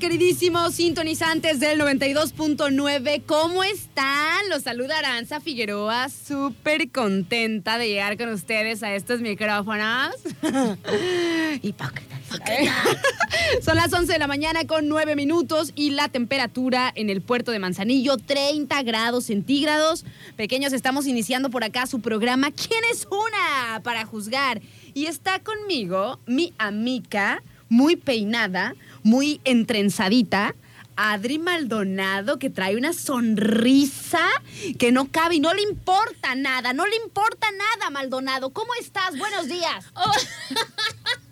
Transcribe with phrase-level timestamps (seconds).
[0.00, 3.22] Queridísimos sintonizantes del 92.9.
[3.26, 4.48] ¿Cómo están?
[4.48, 10.14] Los saluda Aranza Figueroa, súper contenta de llegar con ustedes a estos micrófonos.
[11.62, 12.18] Hipócritas.
[13.62, 17.50] Son las 11 de la mañana con 9 minutos y la temperatura en el puerto
[17.50, 20.06] de Manzanillo, 30 grados centígrados.
[20.36, 23.82] Pequeños, estamos iniciando por acá su programa ¿Quién es una?
[23.82, 24.62] para juzgar.
[24.94, 30.54] Y está conmigo mi amiga, muy peinada, muy entrenzadita.
[30.96, 34.28] Adri Maldonado, que trae una sonrisa
[34.78, 38.50] que no cabe y no le importa nada, no le importa nada, Maldonado.
[38.50, 39.16] ¿Cómo estás?
[39.16, 39.86] Buenos días.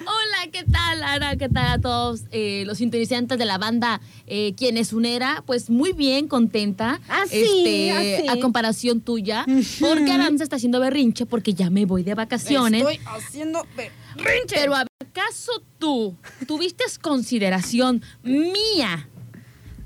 [0.00, 1.36] Hola, ¿qué tal, Lara?
[1.36, 5.42] ¿Qué tal a todos eh, los sintonizantes de la banda eh, ¿Quién es Unera?
[5.46, 7.00] Pues muy bien, contenta.
[7.08, 8.32] Ah, sí, este, ah.
[8.32, 9.44] A comparación tuya.
[9.80, 12.80] Porque Aranza está haciendo berrinche porque ya me voy de vacaciones.
[12.80, 14.56] Estoy haciendo berrinche.
[14.56, 19.08] Pero ¿acaso tú tuviste consideración mía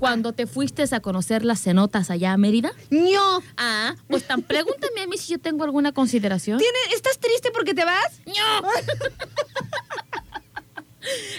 [0.03, 2.73] cuando te fuiste a conocer las cenotas allá a Mérida?
[2.89, 3.41] ño.
[3.55, 6.57] Ah, pues tan pregúntame a mí si yo tengo alguna consideración.
[6.59, 8.11] ¿Tiene- ¿Estás triste porque te vas?
[8.25, 8.67] ¡No!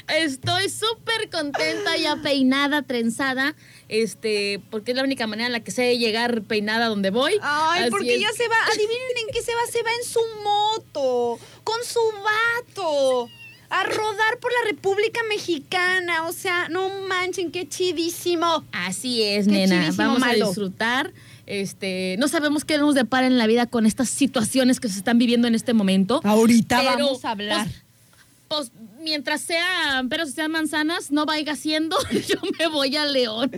[0.08, 3.54] Estoy súper contenta, ya peinada, trenzada,
[3.88, 7.34] este, porque es la única manera en la que sé llegar peinada donde voy.
[7.42, 8.20] Ay, Así porque es.
[8.22, 8.56] ya se va.
[8.72, 9.60] Adivinen en qué se va.
[9.70, 13.28] Se va en su moto, con su vato,
[13.70, 16.26] a rodar por la República Mexicana.
[16.26, 18.64] O sea, no manchen, qué chidísimo.
[18.72, 19.90] Así es, Qué nena.
[19.96, 20.44] Vamos malo.
[20.44, 21.12] a disfrutar.
[21.46, 25.18] Este, no sabemos qué nos depara en la vida con estas situaciones que se están
[25.18, 26.20] viviendo en este momento.
[26.24, 27.66] Ahorita Pero, vamos a hablar.
[27.66, 27.83] Pues,
[28.56, 28.72] pues,
[29.02, 31.96] mientras sean peros y sean manzanas, no vaya siendo,
[32.28, 33.50] yo me voy a León.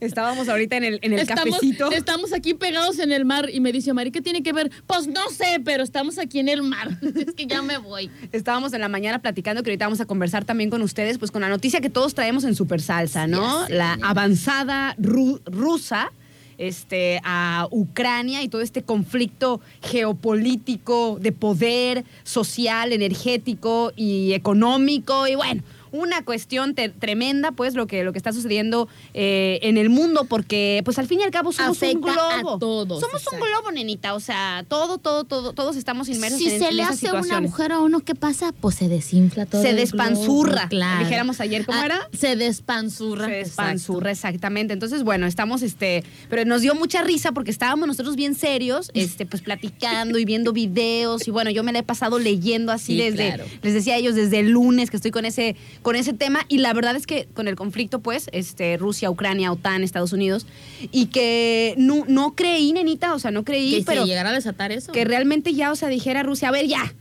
[0.00, 1.90] Estábamos ahorita en el, en el estamos, cafecito.
[1.92, 4.70] estamos aquí pegados en el mar y me dice, Mari, ¿qué tiene que ver?
[4.86, 6.98] Pues no sé, pero estamos aquí en el mar.
[7.26, 8.10] es que ya me voy.
[8.32, 11.40] Estábamos en la mañana platicando que ahorita vamos a conversar también con ustedes, pues con
[11.42, 13.66] la noticia que todos traemos en Super Salsa, ¿no?
[13.68, 16.12] La avanzada ru- rusa
[16.60, 25.26] este, a Ucrania y todo este conflicto geopolítico de poder social, energético y económico.
[25.26, 25.62] Y bueno,
[25.92, 30.24] una cuestión te- tremenda, pues, lo que, lo que está sucediendo eh, en el mundo,
[30.28, 32.58] porque, pues, al fin y al cabo somos un a globo.
[32.58, 34.14] todos, somos un globo, nenita.
[34.14, 37.30] O sea, todo, todo, todo, todos estamos inmersos Si en, se en le hace un
[37.32, 38.52] agujero a uno, ¿qué pasa?
[38.60, 39.62] Pues se desinfla todo.
[39.62, 40.52] Se el despanzurra.
[40.52, 41.04] globo, claro.
[41.04, 42.08] Dijéramos ayer, ¿cómo Ah, era?
[42.16, 43.26] Se despanzurra.
[43.26, 43.48] Se exacto.
[43.62, 44.72] despanzurra, exactamente.
[44.72, 49.26] Entonces, bueno, estamos, este, pero nos dio mucha risa porque estábamos nosotros bien serios, este,
[49.26, 51.26] pues platicando y viendo videos.
[51.26, 53.44] Y bueno, yo me la he pasado leyendo así Sí, desde, claro.
[53.62, 56.44] les decía a ellos, desde el lunes que estoy con ese, con ese tema.
[56.48, 60.46] Y la verdad es que con el conflicto, pues, este, Rusia, Ucrania, OTAN, Estados Unidos,
[60.92, 64.32] y que no, no creí, nenita, o sea, no creí, Que pero se llegara a
[64.32, 64.92] desatar eso.
[64.92, 66.94] que realmente ya, o sea, dijera Rusia, a ver, ya.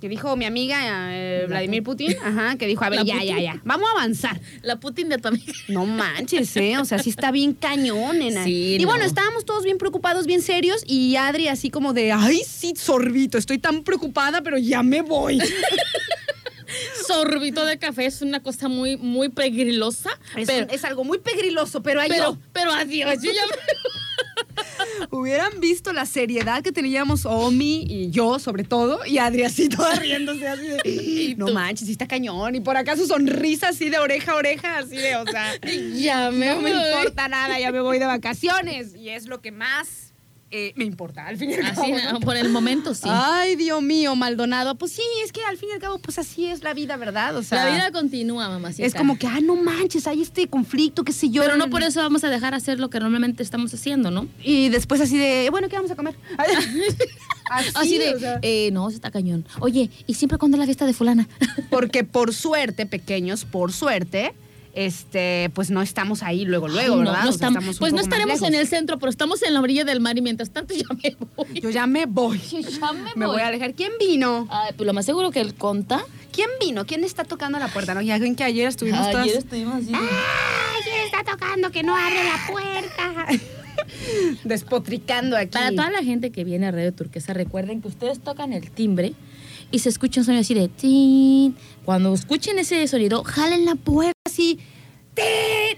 [0.00, 0.76] Que dijo mi amiga
[1.12, 3.28] eh, Vladimir Putin, ajá, que dijo, a ver, La ya, Putin.
[3.28, 3.60] ya, ya.
[3.64, 4.38] Vamos a avanzar.
[4.60, 5.50] La Putin de tu amiga.
[5.68, 6.76] No manches, ¿eh?
[6.76, 8.44] O sea, sí está bien cañón, nena.
[8.44, 9.06] Sí, y bueno, no.
[9.06, 13.56] estábamos todos bien preocupados, bien serios, y Adri así como de, ay, sí, sorbito, estoy
[13.56, 15.38] tan preocupada, pero ya me voy.
[17.06, 20.10] Sorbito de café es una cosa muy, muy pegrilosa.
[20.36, 22.08] Es, pero, es algo muy pegriloso, pero ahí
[22.52, 23.22] pero, adiós.
[23.22, 23.54] Yo ya me-
[25.10, 30.66] Hubieran visto la seriedad que teníamos Omi y yo, sobre todo, y Adriacito riéndose así
[30.68, 31.34] de.
[31.36, 32.54] No manches, está cañón.
[32.54, 35.52] Y por acá su sonrisa así de oreja a oreja, así de, o sea.
[35.94, 38.94] Ya me No me importa nada, ya me voy de vacaciones.
[38.94, 40.13] Y es lo que más
[40.56, 42.12] eh, me importa, al fin y al Así, cabo.
[42.12, 42.20] ¿no?
[42.20, 43.08] por el momento sí.
[43.10, 44.76] Ay, Dios mío, Maldonado.
[44.76, 47.36] Pues sí, es que al fin y al cabo, pues así es la vida, ¿verdad?
[47.36, 48.86] O sea, la vida continúa, mamacita.
[48.86, 51.42] es como que, ah, no manches, hay este conflicto, qué sé yo.
[51.42, 54.28] Pero no por eso vamos a dejar hacer lo que normalmente estamos haciendo, ¿no?
[54.44, 56.14] Y después así de, bueno, ¿qué vamos a comer?
[57.50, 58.38] así, Así de, o sea.
[58.42, 59.44] eh, no, se está cañón.
[59.60, 61.28] Oye, ¿y siempre cuando es la fiesta de fulana?
[61.70, 64.34] Porque por suerte, pequeños, por suerte,
[64.74, 67.24] este, pues no estamos ahí luego, luego, Ay, no, ¿verdad?
[67.24, 69.84] no O sea, estamos- pues no estaremos en el centro, pero estamos en la orilla
[69.84, 71.60] del mar y mientras tanto ya me voy.
[71.60, 72.38] Yo ya me voy.
[72.80, 73.42] ya me Me voy voy.
[73.42, 73.74] a alejar.
[73.74, 74.46] ¿Quién vino?
[74.50, 76.04] Ay, pues lo más seguro que él conta.
[76.32, 76.84] ¿Quién vino?
[76.86, 77.94] ¿Quién está tocando la puerta?
[77.94, 79.24] No, ya ven que ayer estuvimos todas...
[79.24, 79.92] Ayer estuvimos así.
[79.94, 83.26] ¡Ay, quién está tocando que no abre la puerta!
[84.44, 85.50] Despotricando aquí.
[85.52, 89.14] Para toda la gente que viene a Radio Turquesa, recuerden que ustedes tocan el timbre
[89.70, 91.56] y se escucha un sonido así de tin.
[91.84, 94.58] Cuando escuchen ese sonido, jalen la puerta así.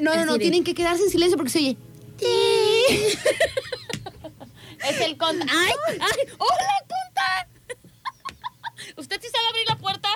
[0.01, 1.77] No, no, no, tienen que quedarse en silencio porque se oye.
[4.89, 5.45] Es el conta.
[5.49, 5.73] ¡Ay!
[6.01, 6.29] ¡Ay!
[6.39, 7.49] ¡Hola, conta!
[8.97, 10.09] ¿Usted sí sabe abrir la puerta?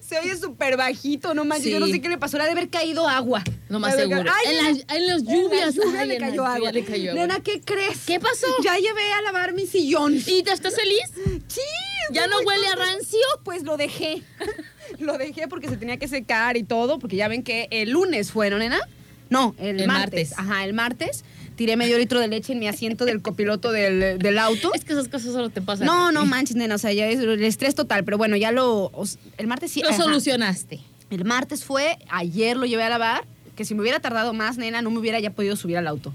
[0.00, 1.64] Se oye súper bajito, no manches.
[1.66, 1.70] Sí.
[1.72, 2.36] Yo no sé qué le pasó.
[2.36, 3.42] Le ha de haber caído agua.
[3.68, 4.30] Lo más seguro.
[4.32, 5.74] Ay, En las- en las en lluvias.
[5.74, 6.72] lluvia Ay, le en la cayó lluvia agua.
[6.72, 7.22] le cayó agua.
[7.22, 8.04] Nena, ¿qué crees?
[8.06, 8.46] ¿Qué pasó?
[8.62, 10.14] Ya llevé a lavar mi sillón.
[10.26, 11.02] ¿Y te estás feliz?
[11.48, 11.60] Sí.
[12.10, 13.18] ¿Ya no huele a rancio?
[13.44, 14.22] Pues lo dejé.
[14.98, 18.30] Lo dejé porque se tenía que secar y todo, porque ya ven que el lunes
[18.32, 18.78] fueron, nena.
[19.30, 20.30] No, el, El martes.
[20.30, 20.38] martes.
[20.38, 21.24] Ajá, el martes.
[21.56, 24.72] Tiré medio litro de leche en mi asiento del copiloto del, del auto.
[24.74, 25.86] Es que esas cosas solo te pasan.
[25.86, 28.84] No, no manches, nena, o sea, ya es el estrés total, pero bueno, ya lo...
[28.92, 29.04] o
[29.38, 29.82] el martes sí...
[29.82, 29.98] Lo ajá.
[30.04, 30.78] solucionaste.
[31.10, 33.24] El martes fue, ayer lo llevé a lavar,
[33.56, 36.12] que si me hubiera tardado más, nena, no me hubiera ya podido subir al auto.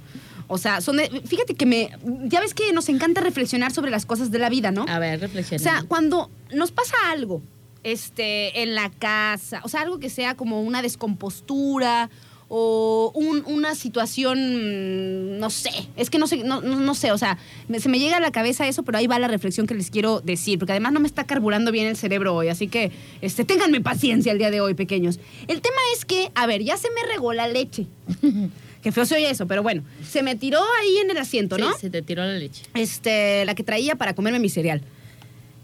[0.47, 1.89] O sea, son de- fíjate que me...
[2.25, 4.85] Ya ves que nos encanta reflexionar sobre las cosas de la vida, ¿no?
[4.87, 5.61] A ver, O reflexiona.
[5.63, 7.41] sea, cuando nos pasa algo,
[7.83, 12.09] este, en la casa, o sea, algo que sea como una descompostura
[12.55, 17.11] o un- una situación, mm, no sé, es que no sé, no, no- no sé,
[17.11, 19.65] o sea, me- se me llega a la cabeza eso, pero ahí va la reflexión
[19.65, 22.67] que les quiero decir, porque además no me está carburando bien el cerebro hoy, así
[22.67, 22.91] que,
[23.21, 25.19] este, ténganme paciencia el día de hoy, pequeños.
[25.47, 27.87] El tema es que, a ver, ya se me regó la leche.
[28.83, 31.61] Qué feo se oye eso, pero bueno, se me tiró ahí en el asiento, Sí,
[31.61, 31.75] ¿no?
[31.77, 32.63] se te tiró la leche.
[32.75, 34.81] este, la que traía para comerme mi cereal.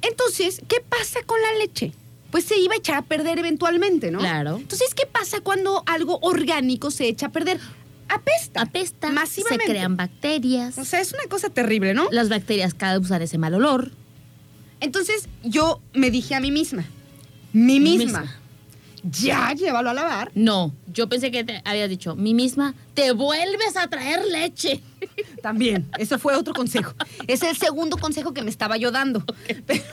[0.02, 1.92] Entonces, ¿qué pasa con la leche?
[2.32, 4.20] Pues se iba a echar a perder eventualmente, ¿no?
[4.20, 4.58] Claro.
[4.58, 7.60] Entonces, ¿qué pasa cuando algo orgánico se echa a perder?
[8.08, 8.62] Apesta.
[8.62, 9.66] Apesta, Masivamente.
[9.66, 10.78] se crean bacterias.
[10.78, 12.08] O sea, es una cosa terrible, ¿no?
[12.12, 13.92] Las bacterias causan ese mal olor.
[14.80, 16.86] Entonces, yo me dije a mí misma,
[17.54, 18.39] mí Mí misma, misma.
[19.04, 20.32] Ya llévalo a lavar.
[20.36, 24.82] No, yo pensé que te habías dicho, mí misma, te vuelves a traer leche.
[25.42, 26.94] También, ese fue otro consejo.
[27.28, 29.24] Es el segundo consejo que me estaba yo dando.
[29.66, 29.84] Pero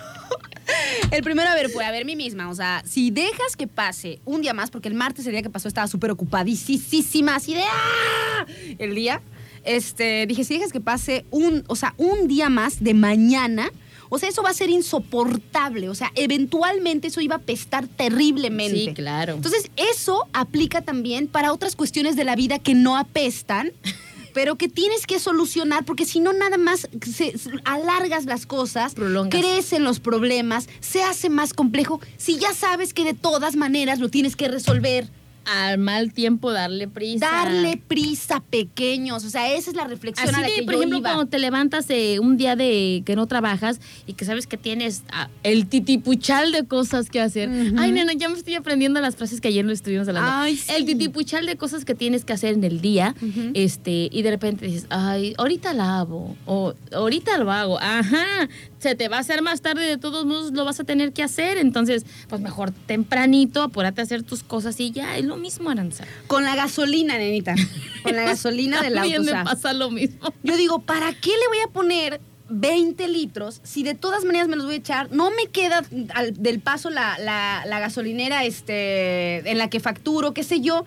[1.10, 2.48] el primero, a ver, fue a ver mí misma.
[2.50, 5.50] O sea, si dejas que pase un día más, porque el martes, el día que
[5.50, 8.46] pasó, estaba súper ocupadísima, así de ¡ah!
[8.78, 9.22] El día,
[9.64, 13.70] este, dije, si dejas que pase un, o sea, un día más de mañana,
[14.08, 15.88] o sea, eso va a ser insoportable.
[15.88, 18.86] O sea, eventualmente eso iba a pestar terriblemente.
[18.86, 19.34] Sí, claro.
[19.34, 23.72] Entonces, eso aplica también para otras cuestiones de la vida que no apestan,
[24.34, 29.40] pero que tienes que solucionar, porque si no, nada más se, alargas las cosas, Prolongas.
[29.40, 34.10] crecen los problemas, se hace más complejo, si ya sabes que de todas maneras lo
[34.10, 35.08] tienes que resolver.
[35.46, 37.26] Al mal tiempo darle prisa.
[37.26, 39.24] Darle prisa, pequeños.
[39.24, 41.10] O sea, esa es la reflexión Así a la de, que por yo ejemplo, iba.
[41.12, 45.02] cuando te levantas eh, un día de que no trabajas y que sabes que tienes
[45.12, 47.48] ah, el titipuchal de cosas que hacer.
[47.48, 47.76] Ujú.
[47.78, 50.30] Ay, nena, ya me estoy aprendiendo las frases que ayer no estuvimos hablando.
[50.32, 50.72] Ay, sí.
[50.72, 53.14] El titipuchal de cosas que tienes que hacer en el día,
[53.54, 58.48] este, y de repente dices, ay, ahorita la hago, o ahorita lo hago, ajá,
[58.78, 61.22] se te va a hacer más tarde, de todos modos lo vas a tener que
[61.22, 65.70] hacer, entonces, pues mejor tempranito, apúrate a hacer tus cosas y ya, es lo mismo,
[65.70, 66.04] Aranza.
[66.26, 67.54] Con la gasolina, nenita.
[68.02, 69.22] Con la gasolina del auto.
[69.22, 70.32] Me pasa lo mismo.
[70.42, 74.56] Yo digo, ¿para qué le voy a poner 20 litros si de todas maneras me
[74.56, 75.10] los voy a echar?
[75.12, 75.82] No me queda
[76.14, 80.84] al- del paso la, la- la gasolinera este, en la que facturo, qué sé yo.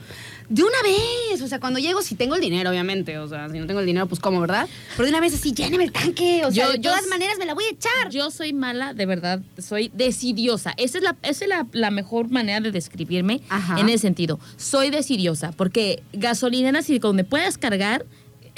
[0.50, 3.60] De una vez, o sea, cuando llego, si tengo el dinero, obviamente, o sea, si
[3.60, 4.68] no tengo el dinero, pues cómo, ¿verdad?
[4.98, 7.38] Pero de una vez así, lléneme el tanque, o sea, Yo- de yo todas maneras
[7.38, 8.10] me la voy a echar.
[8.10, 10.74] Yo soy mala, de verdad, soy decidiosa.
[10.78, 13.80] Esa es la, esa es la, la mejor manera de describirme Ajá.
[13.80, 14.40] en ese sentido.
[14.58, 18.06] Soy decidiosa, porque gasolineras y donde puedas cargar,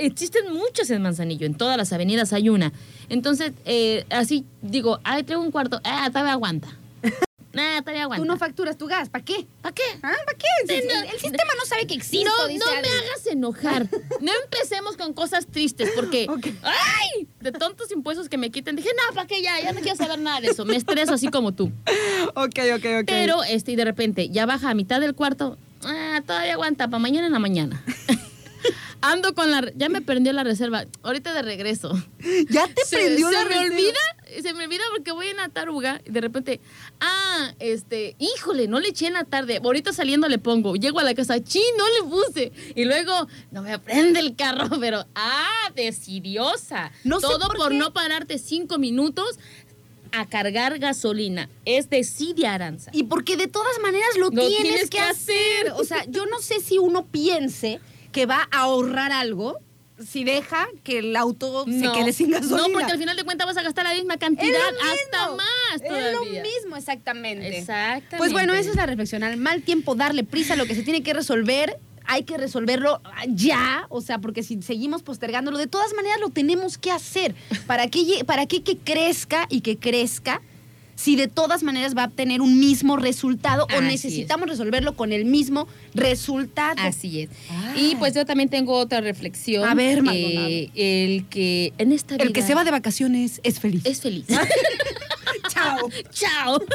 [0.05, 2.72] existen muchas en Manzanillo, en todas las avenidas hay una.
[3.10, 6.67] Entonces, eh, así digo, ay, traigo un cuarto, ah, todavía aguanta.
[7.53, 8.24] Nah, todavía aguanta.
[8.24, 9.46] Tú no facturas tu gas, ¿para qué?
[9.62, 9.84] ¿Para qué?
[10.01, 10.13] ¿Ah?
[10.25, 10.48] ¿Para qué?
[10.67, 13.88] El, sistema no sabe que existo, No, dice no me hagas enojar.
[14.22, 16.48] No empecemos con cosas tristes porque, Ok.
[16.63, 17.27] ¡ay!
[17.39, 18.75] De tontos impuestos que me quiten.
[18.75, 19.60] Dije, no, ¿para qué ya?
[19.62, 20.65] Ya no quiero saber nada de eso.
[20.65, 21.72] Me estreso así como tú.
[22.36, 23.05] Ok, ok, ok.
[23.05, 25.58] Pero, este, y de repente, ya baja a mitad del cuarto.
[25.84, 27.84] Ah, todavía aguanta, para mañana en la mañana.
[29.01, 29.72] Ando con la...
[29.75, 30.86] Ya me prendió la reserva.
[31.03, 31.91] Ahorita de regreso.
[32.50, 33.75] ya te se, prendió se la me reserva.
[33.75, 36.62] olvida, se me olvida porque voy en la taruga y de repente,
[37.00, 39.60] ah, este, híjole, no le eché en la tarde.
[39.63, 42.51] Ahorita saliendo le pongo, llego a la casa, chi, no le puse.
[42.75, 46.91] Y luego, no me prende el carro, pero, ah, decidiosa.
[47.03, 47.77] No sé Todo por por, qué.
[47.77, 49.39] no pararte cinco minutos
[50.12, 51.50] a cargar gasolina.
[51.65, 52.91] Es desidia, Aranza.
[52.93, 55.70] Y porque de todas maneras lo, Lo tienes, tienes que que hacer.
[55.70, 55.74] hacer.
[55.77, 57.79] O sea, yo no sé si uno piense
[58.12, 59.58] que va a ahorrar algo
[60.06, 62.58] si deja que el auto se quede sin gasolina.
[62.68, 64.58] No, porque al final de cuentas vas a gastar la misma cantidad,
[64.91, 65.48] hasta más
[65.88, 66.10] todavía.
[66.10, 67.58] Es lo mismo, exactamente.
[67.60, 68.18] Exactamente.
[68.18, 69.22] Pues bueno, esa es la reflexión.
[69.24, 71.77] Al mal tiempo, darle prisa a lo que se tiene que resolver.
[72.06, 73.00] Hay que resolverlo
[73.30, 77.36] ya, o sea, porque si seguimos postergándolo, de todas maneras lo tenemos que hacer.
[77.68, 80.41] ¿Para qué, lle- para qué que crezca y que crezca
[80.95, 85.25] si de todas maneras va a tener un mismo resultado o necesitamos resolverlo con el
[85.25, 86.75] mismo resultado?
[86.77, 87.29] Así es.
[87.50, 87.74] Ah.
[87.75, 89.67] Y pues yo también tengo otra reflexión.
[89.67, 90.03] A ver.
[90.12, 93.86] Eh, el que en esta vida El que se va de vacaciones es feliz.
[93.86, 94.25] es feliz.
[95.50, 95.89] Chao.
[96.12, 96.60] Chao.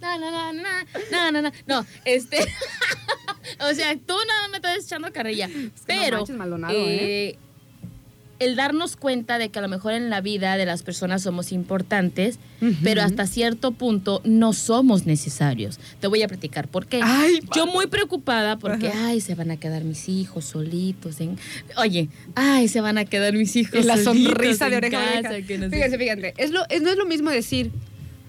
[0.00, 0.62] No, no, no, no,
[1.10, 2.38] no, no, no, no, este,
[3.60, 7.36] o sea, tú nada más me estás echando carrilla, que no pero manches, Maldonado, eh,
[8.40, 11.52] el darnos cuenta de que a lo mejor en la vida de las personas somos
[11.52, 12.38] importantes,
[12.82, 15.78] pero hasta cierto punto no somos necesarios.
[16.00, 17.00] Te voy a platicar por qué.
[17.02, 19.06] Ay, Yo muy preocupada porque, Ajá.
[19.08, 21.20] ay, se van a quedar mis hijos solitos.
[21.20, 21.36] En...
[21.76, 25.46] Oye, ay, se van a quedar mis hijos la solitos sonrisa de oreja casa, oreja.
[25.46, 26.34] que no Fíjense, fíjense.
[26.36, 27.70] Es lo, es- no es lo mismo decir,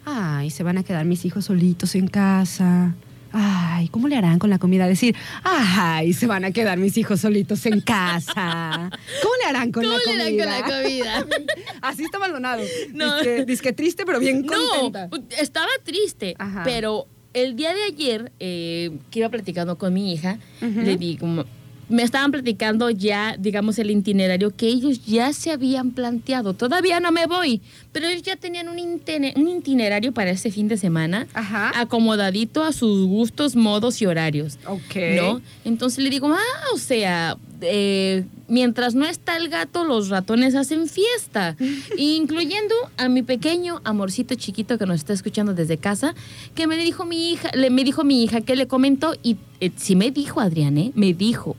[0.06, 2.96] ay, se van a quedar mis hijos solitos en casa.
[3.34, 4.88] Ay, ¿cómo le harán con la comida?
[4.88, 8.90] Decir, ay, se van a quedar mis hijos solitos en casa.
[9.22, 10.46] ¿Cómo le harán con ¿Cómo la le comida?
[10.46, 11.26] dan con la comida?
[11.82, 12.64] Así está Maldonado.
[12.94, 13.16] No.
[13.18, 14.54] Disque, disque triste, pero bien No,
[14.92, 15.10] contenta.
[15.42, 16.64] estaba triste, Ajá.
[16.64, 21.46] pero el día de ayer eh, que iba platicando con mi hija, le digo,
[21.88, 26.54] me estaban platicando ya, digamos, el itinerario que ellos ya se habían planteado.
[26.54, 27.62] Todavía no me voy,
[27.92, 31.72] pero ellos ya tenían un, itinerario para este fin de semana, Ajá.
[31.80, 34.58] acomodadito a sus gustos, modos y horarios.
[34.66, 34.96] Ok.
[35.18, 35.42] ¿No?
[35.66, 40.88] Entonces le digo, ah, o sea, eh, mientras no está el gato, los ratones hacen
[40.88, 41.58] fiesta.
[41.98, 46.16] Incluyendo a mi pequeño amorcito chiquito que nos está escuchando desde casa,
[46.56, 49.72] que me dijo mi hija, le, me dijo mi hija que le comentó, y eh,
[49.76, 50.92] sí me dijo Adrián, ¿eh?
[50.96, 51.58] Me dijo.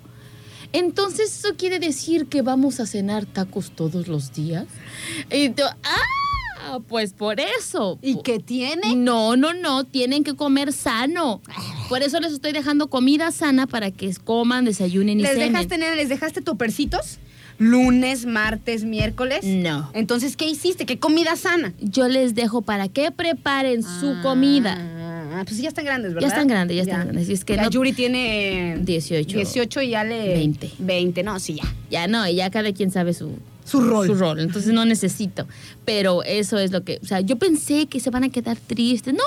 [0.73, 4.67] Entonces, ¿eso quiere decir que vamos a cenar tacos todos los días?
[5.31, 7.99] Y yo, ah, pues por eso.
[8.02, 8.95] ¿Y qué tiene?
[8.97, 11.43] No, no, no, tienen que comer sano.
[11.88, 15.52] Por eso les estoy dejando comida sana para que coman, desayunen y ¿Les cenen.
[15.52, 17.19] dejaste, nena, les dejaste topercitos?
[17.62, 19.45] Lunes, martes, miércoles.
[19.45, 19.90] No.
[19.95, 20.85] Entonces, ¿qué hiciste?
[20.87, 21.73] ¿Qué comida sana?
[21.81, 24.76] Yo les dejo para que preparen su comida.
[25.35, 26.28] Ah, pues ya están grandes, ¿verdad?
[26.28, 27.28] Ya están grandes, ya están grandes.
[27.28, 29.37] Y es que no- Yuri tiene 18.
[29.37, 30.71] 18 y ya le 20.
[30.78, 31.64] 20, no, sí, ya.
[31.90, 33.31] Ya no, y ya cada quien sabe su,
[33.64, 34.07] Su rol.
[34.09, 34.40] su rol.
[34.40, 35.47] Entonces no necesito.
[35.85, 36.99] Pero eso es lo que.
[37.02, 39.14] O sea, yo pensé que se van a quedar tristes.
[39.14, 39.21] No.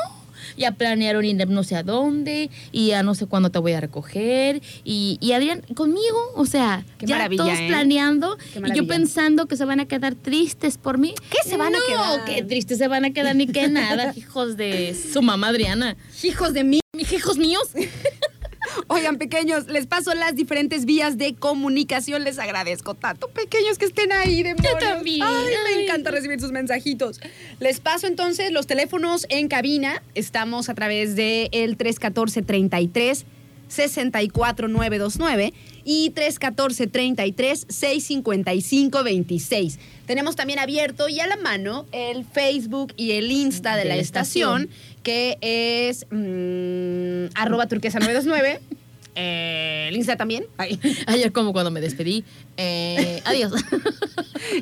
[0.57, 2.49] Ya planearon ir no sé a dónde.
[2.71, 4.61] Y ya no sé cuándo te voy a recoger.
[4.83, 6.31] Y, y Adrián, conmigo.
[6.35, 7.67] O sea, Qué ya todos ¿eh?
[7.67, 8.37] planeando.
[8.65, 11.13] Y yo pensando que se van a quedar tristes por mí.
[11.29, 12.25] ¿Qué se van a No, quedar?
[12.25, 14.13] qué tristes se van a quedar ni que nada.
[14.15, 15.95] hijos de su mamá Adriana.
[16.23, 16.79] Hijos de mí.
[16.97, 17.69] Hijos míos.
[18.87, 22.23] Oigan, pequeños, les paso las diferentes vías de comunicación.
[22.23, 25.23] Les agradezco tanto, pequeños, que estén ahí de también.
[25.23, 27.19] Ay, me encanta recibir sus mensajitos.
[27.59, 30.01] Les paso entonces los teléfonos en cabina.
[30.13, 33.25] Estamos a través de el 314-33
[33.67, 35.53] 64929
[35.83, 39.79] y 314-33 655 26.
[40.05, 43.95] Tenemos también abierto y a la mano el Facebook y el Insta de, De la
[43.95, 45.01] estación, estación.
[45.03, 48.59] que es mm, arroba turquesa 929.
[49.15, 50.45] Eh, el Insta también.
[50.57, 50.79] Ay.
[51.07, 52.23] Ayer como cuando me despedí.
[52.57, 53.53] Eh, adiós.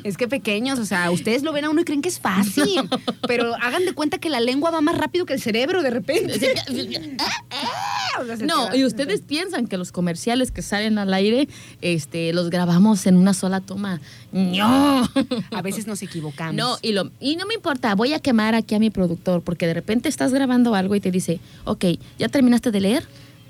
[0.02, 2.88] Es que pequeños, o sea, ustedes lo ven a uno y creen que es fácil,
[3.26, 6.38] pero hagan de cuenta que la lengua va más rápido que el cerebro de repente.
[6.38, 11.48] Sea, se No, y ustedes piensan que los comerciales que salen al aire,
[11.82, 14.00] este, los grabamos en una sola toma.
[14.32, 15.08] No.
[15.50, 16.54] A veces nos equivocamos.
[16.54, 19.66] No, y, lo, y no me importa, voy a quemar aquí a mi productor, porque
[19.66, 21.84] de repente estás grabando algo y te dice, ok,
[22.18, 23.04] ¿ya terminaste de leer?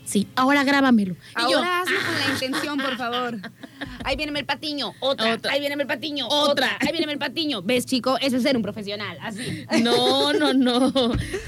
[0.04, 1.16] Sí, ahora grábamelo.
[1.34, 3.38] Ahora hazlo con la intención, por favor.
[4.04, 5.34] Ahí viene el patiño, otra.
[5.34, 5.52] Otra.
[5.52, 6.52] Ahí viene el patiño, Otra.
[6.74, 6.78] otra.
[6.80, 7.62] Ahí viene el patiño.
[7.62, 8.18] ¿Ves, chico?
[8.20, 9.64] Eso es ser un profesional, así.
[9.82, 10.92] no, no, no.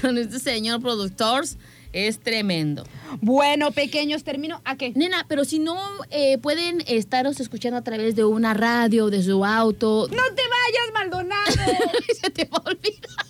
[0.01, 1.45] Con este señor productor
[1.93, 2.83] es tremendo.
[3.21, 4.61] Bueno, pequeños, termino.
[4.65, 4.91] ¿A qué?
[4.95, 9.45] Nena, pero si no eh, pueden estaros escuchando a través de una radio, de su
[9.45, 11.45] auto, ¡No te vayas, Maldonado!
[12.21, 13.26] se te va a olvidar.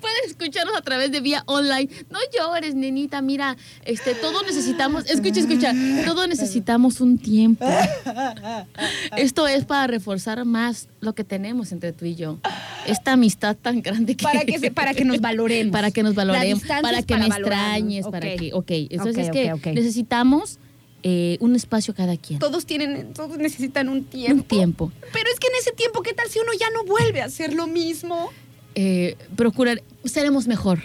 [0.00, 1.88] Puedes escucharnos a través de vía online.
[2.10, 3.22] No llores, nenita.
[3.22, 5.72] Mira, este, todos necesitamos, escucha, escucha,
[6.04, 7.66] todos necesitamos un tiempo.
[9.16, 12.38] Esto es para reforzar más lo que tenemos entre tú y yo.
[12.86, 15.72] Esta amistad tan grande que Para que, se- para que nos valoremos.
[15.72, 18.38] para que nos valoremos, para que para me extrañes, para Ok.
[18.38, 20.58] que, ok, entonces Ok, es que necesitamos
[21.04, 24.36] eh, un espacio cada quien, Todos tienen, todos necesitan un tiempo.
[24.36, 24.92] un tiempo.
[25.12, 27.52] Pero es que en ese tiempo, ¿qué tal si uno ya no vuelve a hacer
[27.54, 28.30] lo mismo?
[28.74, 30.82] Eh, procurar, seremos mejor.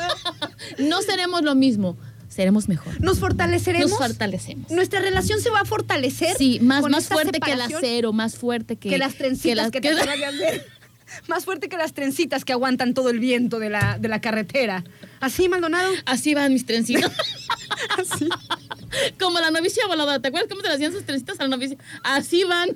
[0.78, 1.96] no seremos lo mismo,
[2.28, 3.00] seremos mejor.
[3.00, 3.90] ¿Nos fortaleceremos?
[3.90, 4.70] Nos fortalecemos.
[4.70, 6.36] Nuestra relación se va a fortalecer.
[6.36, 9.80] Sí, más, más fuerte que el acero, más fuerte que, que las trencitas las- que,
[9.80, 9.90] te.
[11.26, 14.84] Más fuerte que las trencitas que aguantan todo el viento de la, de la carretera.
[15.20, 15.90] ¿Así, Maldonado?
[16.06, 17.12] Así van mis trencitas.
[17.98, 18.28] Así.
[19.18, 20.18] Como la novicia voladora.
[20.20, 21.76] ¿Te acuerdas cómo se le hacían sus trencitas a la novicia?
[22.02, 22.70] Así van.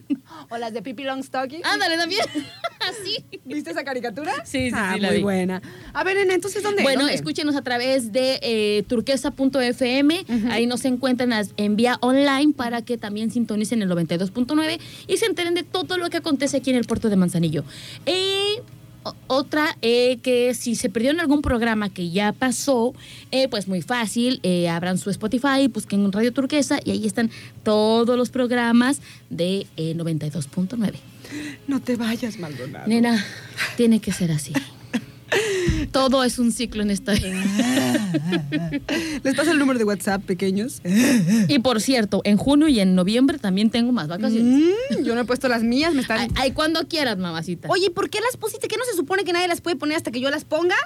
[0.50, 1.64] O las de Pippi Longstocking.
[1.64, 2.20] Ándale también.
[2.80, 3.24] Así.
[3.44, 4.32] ¿Viste esa caricatura?
[4.44, 5.22] Sí, sí, Ah, sí, la muy vi.
[5.22, 5.62] buena.
[5.92, 6.82] A ver, nena, entonces, ¿dónde?
[6.82, 7.14] Bueno, ¿Dónde?
[7.14, 10.24] escúchenos a través de eh, turquesa.fm.
[10.50, 15.54] Ahí nos encuentran en vía online para que también sintonicen el 92.9 y se enteren
[15.54, 17.64] de todo lo que acontece aquí en el puerto de Manzanillo.
[18.06, 18.62] Eh,
[19.26, 22.94] otra, eh, que si se perdieron algún programa que ya pasó,
[23.30, 27.30] eh, pues muy fácil, eh, abran su Spotify, busquen Radio Turquesa y ahí están
[27.62, 30.94] todos los programas de eh, 92.9.
[31.66, 32.86] No te vayas, Maldonado.
[32.86, 33.24] Nena,
[33.76, 34.52] tiene que ser así.
[35.92, 37.42] Todo es un ciclo en esta vida.
[39.22, 40.80] Les paso el número de WhatsApp, pequeños.
[41.48, 44.44] Y por cierto, en junio y en noviembre también tengo más vacaciones.
[44.98, 46.18] Mm, yo no he puesto las mías, me están...
[46.20, 47.68] Ay, ay, cuando quieras, mamacita.
[47.68, 48.68] Oye, ¿por qué las pusiste?
[48.68, 50.76] ¿Qué no se supone que nadie las puede poner hasta que yo las ponga?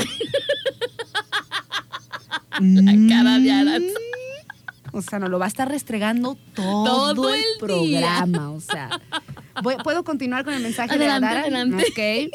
[2.59, 2.79] Mm.
[2.85, 3.99] la cara de Aranza.
[4.91, 8.51] O sea, no lo va a estar restregando todo, Todo el, el programa.
[8.51, 8.89] O sea,
[9.63, 11.41] Voy- ¿puedo continuar con el mensaje Adelante, de Adara?
[11.41, 11.85] adelante.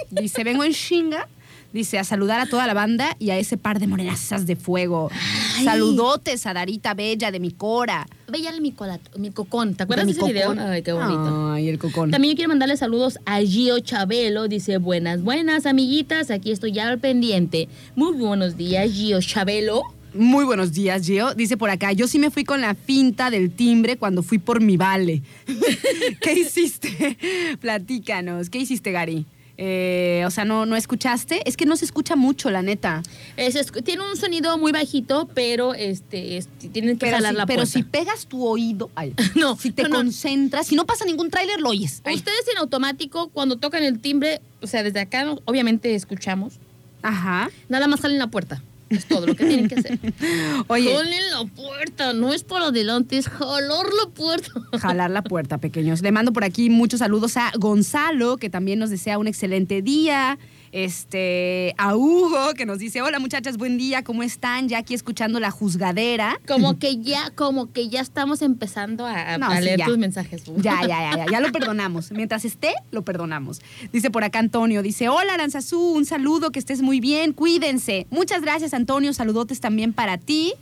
[0.01, 0.09] Ok.
[0.11, 1.29] Dice, vengo en chinga.
[1.73, 5.09] Dice, a saludar a toda la banda y a ese par de morenazas de fuego.
[5.57, 5.65] Ay.
[5.65, 8.09] Saludotes a Darita Bella de mi Cora.
[8.27, 9.75] Veía mi, cola- mi cocón.
[9.77, 10.57] ¿Te acuerdas De de, mi ese video?
[10.69, 11.53] Ay, qué bonito.
[11.53, 12.11] Ay, el cocón.
[12.11, 14.49] También yo quiero mandarle saludos a Gio Chabelo.
[14.49, 16.33] Dice, buenas, buenas, amiguitas.
[16.33, 17.69] Aquí estoy ya al pendiente.
[17.95, 19.83] Muy buenos días, Gio Chabelo.
[20.15, 21.35] Muy buenos días, Gio.
[21.35, 24.61] Dice por acá, yo sí me fui con la finta del timbre cuando fui por
[24.61, 25.23] mi vale.
[26.21, 27.17] ¿Qué hiciste?
[27.61, 28.51] Platícanos.
[28.51, 29.25] ¿Qué hiciste, Gary?
[29.63, 31.43] Eh, o sea, ¿no, ¿no escuchaste?
[31.45, 33.03] Es que no se escucha mucho, la neta.
[33.37, 37.37] Es- es- tiene un sonido muy bajito, pero este, es- tienen que Pero, jalar si,
[37.37, 37.73] la pero puerta.
[37.73, 39.97] si pegas tu oído, ay, No, si te no, no.
[39.97, 42.01] concentras, si no pasa ningún tráiler, lo oyes.
[42.05, 42.17] Ay.
[42.17, 46.55] Ustedes en automático, cuando tocan el timbre, o sea, desde acá, obviamente escuchamos,
[47.03, 47.51] Ajá.
[47.69, 48.63] nada más salen la puerta.
[48.91, 49.99] Es todo lo que tienen que hacer.
[50.67, 54.51] Oye, Jalen la puerta, no es por adelante, es jalar la puerta.
[54.81, 56.03] jalar la puerta, pequeños.
[56.03, 60.39] Le mando por aquí muchos saludos a Gonzalo, que también nos desea un excelente día.
[60.73, 64.69] Este, a Hugo, que nos dice, hola muchachas, buen día, ¿cómo están?
[64.69, 66.41] Ya aquí escuchando la juzgadera.
[66.47, 69.87] Como que ya, como que ya estamos empezando a, a No, sí, leer ya.
[69.87, 70.45] tus mensajes.
[70.59, 72.13] Ya, ya, ya, ya, ya lo perdonamos.
[72.13, 73.61] Mientras esté, lo perdonamos.
[73.93, 78.07] Dice por acá Antonio, dice, hola Aranzazú, un saludo, que estés muy bien, cuídense.
[78.11, 80.55] Muchas gracias Antonio, saludotes también para ti.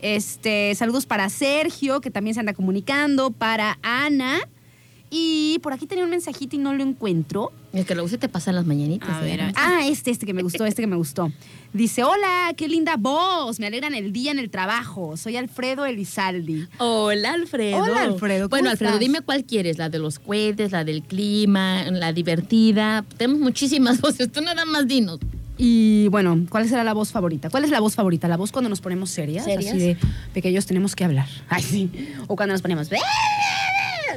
[0.00, 4.38] Este, saludos para Sergio, que también se anda comunicando, para Ana.
[5.12, 7.50] Y por aquí tenía un mensajito y no lo encuentro.
[7.72, 9.08] El que luego se te pasan las mañanitas.
[9.10, 9.52] A ver, ¿eh?
[9.56, 11.32] ah, este, este que me gustó, este que me gustó.
[11.72, 15.16] Dice, hola, qué linda voz, me alegran el día en el trabajo.
[15.16, 16.66] Soy Alfredo Elizaldi.
[16.78, 17.82] Hola, Alfredo.
[17.82, 19.00] Hola, Alfredo, ¿cómo Bueno, Alfredo, estás?
[19.00, 19.78] dime cuál quieres.
[19.78, 23.04] La de los cohetes, la del clima, la divertida.
[23.16, 24.30] Tenemos muchísimas voces.
[24.30, 25.18] Tú nada más dinos.
[25.58, 27.50] Y bueno, ¿cuál será la voz favorita?
[27.50, 28.26] ¿Cuál es la voz favorita?
[28.28, 29.44] ¿La voz cuando nos ponemos serias?
[29.44, 29.74] ¿Serias?
[29.74, 29.96] Así de
[30.32, 31.26] pequeños tenemos que hablar.
[31.50, 31.90] Ay, sí.
[32.28, 32.88] O cuando nos ponemos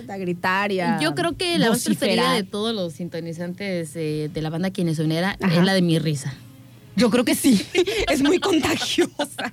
[0.08, 4.30] a gritar y a Yo creo que la voz preferida de todos los sintonizantes eh,
[4.34, 5.60] de la banda Quienes Unera Ajá.
[5.60, 6.34] es la de mi risa.
[6.96, 7.60] Yo creo que sí.
[8.12, 9.52] es muy contagiosa.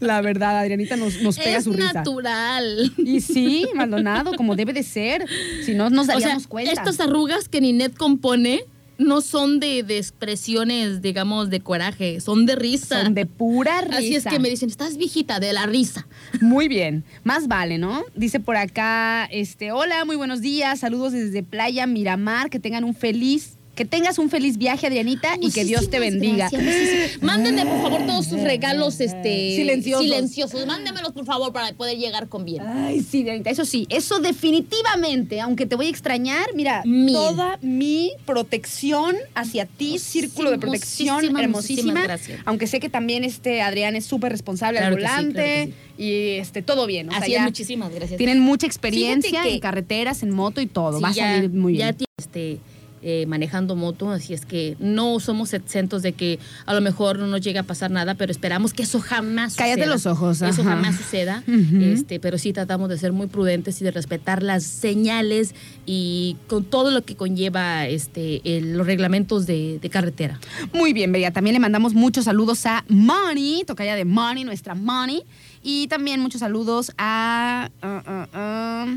[0.00, 1.92] La verdad, Adrianita nos, nos pega es su risa.
[1.92, 2.92] natural.
[2.96, 5.26] Y sí, Maldonado, como debe de ser.
[5.64, 6.72] Si no, nos O sea, daríamos cuenta.
[6.72, 8.64] estas arrugas que Ninette compone
[9.00, 13.02] no son de, de expresiones, digamos, de coraje, son de risa.
[13.02, 13.96] son de pura risa.
[13.96, 16.06] Así es que me dicen, estás viejita de la risa.
[16.42, 18.04] Muy bien, más vale, ¿no?
[18.14, 22.94] Dice por acá, este, hola, muy buenos días, saludos desde Playa Miramar, que tengan un
[22.94, 26.50] feliz, que tengas un feliz viaje, Adrianita, y que Dios te bendiga.
[26.52, 30.04] gracias, Mándenme, por favor, todos sus regalos este, Silenciosos.
[30.04, 30.66] silenciosos.
[30.66, 32.60] Mándenmelos, por favor, para poder llegar con bien.
[32.60, 37.14] Ay, sí, Adrianita, eso sí, eso definitivamente, aunque te voy a extrañar, mira, Mil.
[37.14, 42.40] toda mi protección hacia ti, círculo de protección hermosísima, muchísimas gracias.
[42.44, 46.32] aunque sé que también este Adrián es súper responsable Claro al sí, volante claro y
[46.32, 48.18] este todo bien, o sea, Así es, muchísimas gracias.
[48.18, 51.96] tienen mucha experiencia en carreteras, en moto y todo, va a salir muy bien.
[51.98, 52.58] Ya este,
[53.02, 57.26] eh, manejando moto, así es que no somos exentos de que a lo mejor no
[57.26, 59.94] nos llegue a pasar nada, pero esperamos que eso jamás Cállate suceda.
[59.94, 60.70] los ojos, Eso ajá.
[60.70, 61.76] jamás suceda, Ujú.
[61.80, 65.54] este, pero sí tratamos de ser muy prudentes y de respetar las señales
[65.86, 70.38] y con todo lo que conlleva este, el- los reglamentos de, de carretera.
[70.72, 71.30] Muy bien, Bella.
[71.32, 75.22] También le mandamos muchos saludos a Money, tocaya de Money, nuestra Money.
[75.62, 77.68] Y también muchos saludos a.
[77.82, 78.96] ah, ah, ah,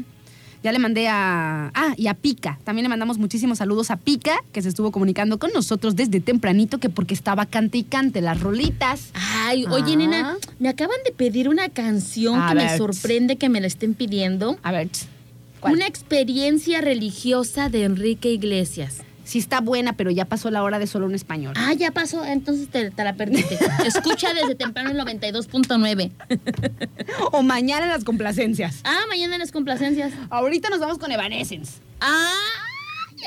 [0.63, 1.71] ya le mandé a.
[1.73, 2.57] Ah, y a Pica.
[2.63, 6.77] También le mandamos muchísimos saludos a Pica, que se estuvo comunicando con nosotros desde tempranito,
[6.79, 9.09] que porque estaba cante y cante las rolitas.
[9.13, 9.97] Ay, oye, Ah.
[9.97, 13.93] nena, me acaban de pedir una canción A que me sorprende que me la estén
[13.93, 14.57] pidiendo.
[14.63, 14.89] A ver,
[15.59, 15.73] ¿cuál?
[15.73, 19.01] Una experiencia religiosa de Enrique Iglesias.
[19.23, 21.53] Sí está buena, pero ya pasó la hora de solo un español.
[21.57, 23.57] Ah, ya pasó, entonces te, te la perdiste.
[23.85, 26.11] Escucha desde temprano el 92.9.
[27.31, 28.81] O mañana en las complacencias.
[28.83, 30.13] Ah, mañana en las complacencias.
[30.29, 31.79] Ahorita nos vamos con Evanescence.
[32.01, 32.33] Ah,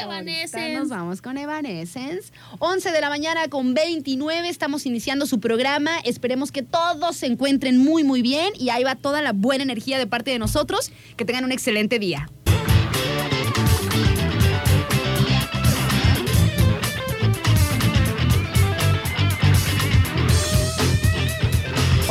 [0.03, 2.33] Ahorita Nos vamos con Evanescence.
[2.59, 4.49] 11 de la mañana con 29.
[4.49, 5.99] Estamos iniciando su programa.
[6.05, 8.53] Esperemos que todos se encuentren muy, muy bien.
[8.59, 10.93] Y ahí va toda la buena energía de parte de nosotros.
[11.17, 12.29] Que tengan un excelente día.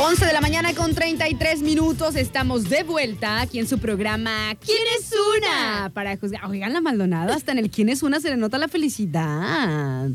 [0.06, 2.14] Once de la mañana con 33 minutos.
[2.16, 5.90] Estamos de vuelta aquí en su programa ¿Quién es una?
[5.92, 6.44] Para juzgar.
[6.46, 8.20] Oigan, la Maldonado, hasta en el ¿Quién es una?
[8.20, 10.10] se le nota la felicidad.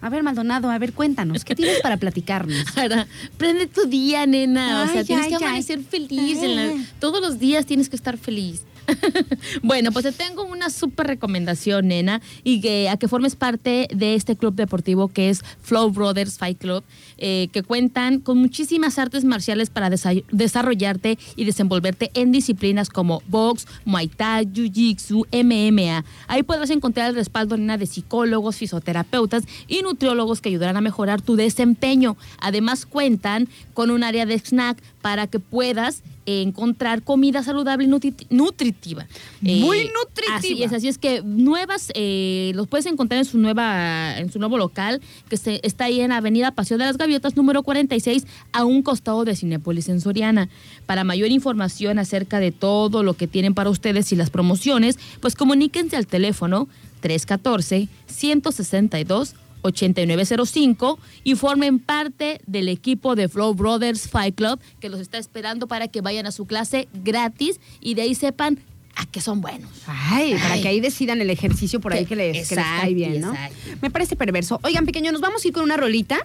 [0.00, 2.64] A ver, Maldonado, a ver, cuéntanos, ¿qué tienes para platicarnos?
[2.76, 4.82] Ahora, prende tu día, nena.
[4.82, 5.42] o sea, Ay, tienes que ay.
[5.42, 6.42] amanecer feliz.
[6.42, 6.86] en la- Ay.
[6.98, 8.62] todos los días tienes que estar feliz.
[9.62, 14.14] bueno, pues te tengo una súper recomendación, nena, y que a que formes parte de
[14.14, 16.84] este club deportivo que es Flow Brothers Fight Club,
[17.18, 23.22] eh, que cuentan con muchísimas artes marciales para desa- desarrollarte y desenvolverte en disciplinas como
[23.28, 26.04] box, muay thai, jiu-jitsu, MMA.
[26.26, 31.22] Ahí podrás encontrar el respaldo nena, de psicólogos, fisioterapeutas y nutriólogos que ayudarán a mejorar
[31.22, 32.16] tu desempeño.
[32.40, 38.26] Además cuentan con un área de snack para que puedas encontrar comida saludable y nutri-
[38.30, 39.06] nutritiva.
[39.40, 40.36] Muy Eh, nutritiva.
[40.36, 44.38] Así es, así es que nuevas, eh, los puedes encontrar en su nueva, en su
[44.38, 48.64] nuevo local, que se, está ahí en Avenida Paseo de las Gaviotas, número 46, a
[48.64, 50.48] un costado de Cinepolis en Soriana.
[50.86, 55.34] Para mayor información acerca de todo lo que tienen para ustedes y las promociones, pues
[55.34, 56.68] comuníquense al teléfono
[57.00, 65.00] 314 162 8905 y formen parte del equipo de Flow Brothers Fight Club que los
[65.00, 68.58] está esperando para que vayan a su clase gratis y de ahí sepan
[68.94, 69.70] a qué son buenos.
[69.86, 73.20] Ay, para que ahí decidan el ejercicio por ahí Que- que les, que cae bien,
[73.22, 73.30] ¿no?
[73.32, 73.56] exacto.
[73.80, 74.60] Me parece perverso.
[74.64, 76.18] Oigan, pequeño, nos vamos a ir con una rolita.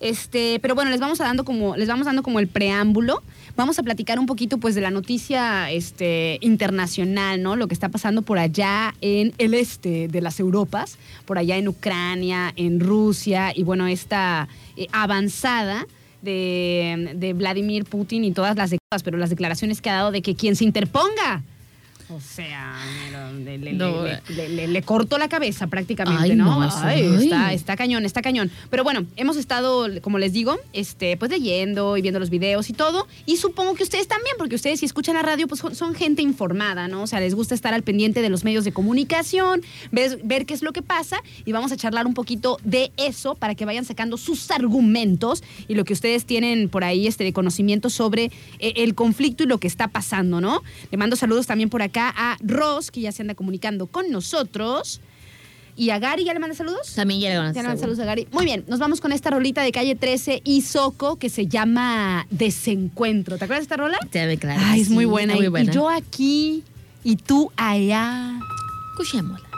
[0.00, 3.22] Este, pero bueno, les vamos dando como, les vamos dando como el preámbulo.
[3.54, 7.54] Vamos a platicar un poquito pues de la noticia este, internacional, ¿no?
[7.56, 11.68] Lo que está pasando por allá en el este de las Europas, por allá en
[11.68, 15.86] Ucrania, en Rusia, y bueno, esta eh, avanzada
[16.22, 20.22] de, de Vladimir Putin y todas las declaraciones, pero las declaraciones que ha dado de
[20.22, 21.42] que quien se interponga
[22.12, 22.74] O sea,
[23.44, 24.02] le, le- No.
[24.04, 26.60] le- le- le- le cortó la cabeza prácticamente, Ay, ¿no?
[26.82, 27.04] Ay.
[27.24, 28.50] Está, está cañón, está cañón.
[28.68, 32.72] Pero bueno, hemos estado, como les digo, este, pues leyendo y viendo los videos y
[32.72, 33.06] todo.
[33.26, 36.88] Y supongo que ustedes también, porque ustedes si escuchan la radio, pues son- gente informada,
[36.88, 37.02] ¿no?
[37.02, 40.54] O sea, les gusta estar al pendiente de los medios de comunicación, ver, ver qué
[40.54, 41.22] es lo que pasa.
[41.44, 45.74] Y vamos a charlar un poquito de eso para que vayan sacando sus argumentos y
[45.76, 49.58] lo que ustedes tienen por ahí este, de conocimiento sobre eh, el conflicto y lo
[49.58, 50.62] que está pasando, ¿no?
[50.90, 55.00] Le mando saludos también por acá a Ross, que ya se anda comunicando con nosotros.
[55.76, 56.92] Y a Gary, ¿ya le manda saludos?
[56.94, 57.78] También ya le manda hacer.
[57.78, 58.26] saludos a Gary.
[58.32, 62.26] Muy bien, nos vamos con esta rolita de calle 13 y Soco que se llama
[62.30, 63.38] Desencuentro.
[63.38, 63.98] ¿Te acuerdas de esta rola?
[64.12, 65.34] Ve, claro Ay, es muy sí, buena.
[65.36, 65.70] muy Y- buena.
[65.70, 66.64] Y yo aquí
[67.04, 68.38] y tú allá.
[68.98, 69.48] Escuchémosla.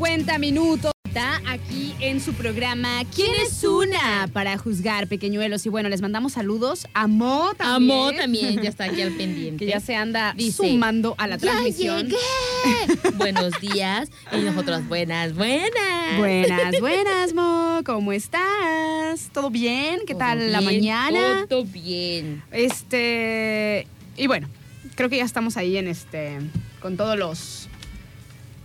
[0.00, 0.92] 50 minutos.
[1.04, 4.30] Está aquí en su programa ¿Quién es una?
[4.32, 5.66] Para juzgar pequeñuelos.
[5.66, 8.00] Y bueno, les mandamos saludos a Mo también.
[8.00, 9.62] Amo también, ya está aquí al pendiente.
[9.66, 12.04] Que ya se anda Dice, sumando a la ¡Ya transmisión.
[12.06, 13.10] llegué!
[13.18, 14.08] Buenos días.
[14.32, 16.16] Y nosotros, buenas, buenas.
[16.16, 17.80] Buenas, buenas, Mo.
[17.84, 19.28] ¿Cómo estás?
[19.34, 20.00] ¿Todo bien?
[20.06, 21.44] ¿Qué Todo tal la mañana?
[21.46, 22.42] Todo bien.
[22.52, 23.86] Este.
[24.16, 24.48] Y bueno,
[24.94, 26.38] creo que ya estamos ahí en este.
[26.80, 27.68] Con todos los.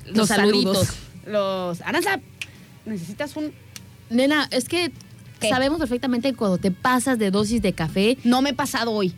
[0.06, 1.05] Los saluditos.
[1.26, 1.82] Los.
[1.82, 2.20] Aranza,
[2.86, 3.54] necesitas un.
[4.10, 4.92] Nena, es que
[5.40, 5.50] ¿Qué?
[5.50, 9.14] sabemos perfectamente que cuando te pasas de dosis de café, No me he pasado hoy.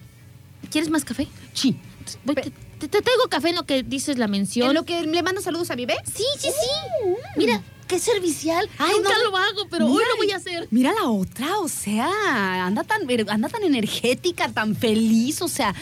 [0.71, 1.27] ¿quieres más café?
[1.53, 1.77] Sí.
[2.25, 2.41] Voy, te,
[2.79, 4.69] te- te traigo café en lo que dices la mención.
[4.69, 5.95] ¿En lo que le mando saludos a Vive?
[6.05, 7.09] Sí, sí, sí.
[7.37, 8.69] Mira, qué servicial.
[8.77, 9.31] Ay, Nunca no.
[9.31, 10.67] lo hago, pero hoy lo voy a hacer.
[10.71, 15.73] Mira la otra, o sea, anda tan, anda tan energética, tan feliz, o sea,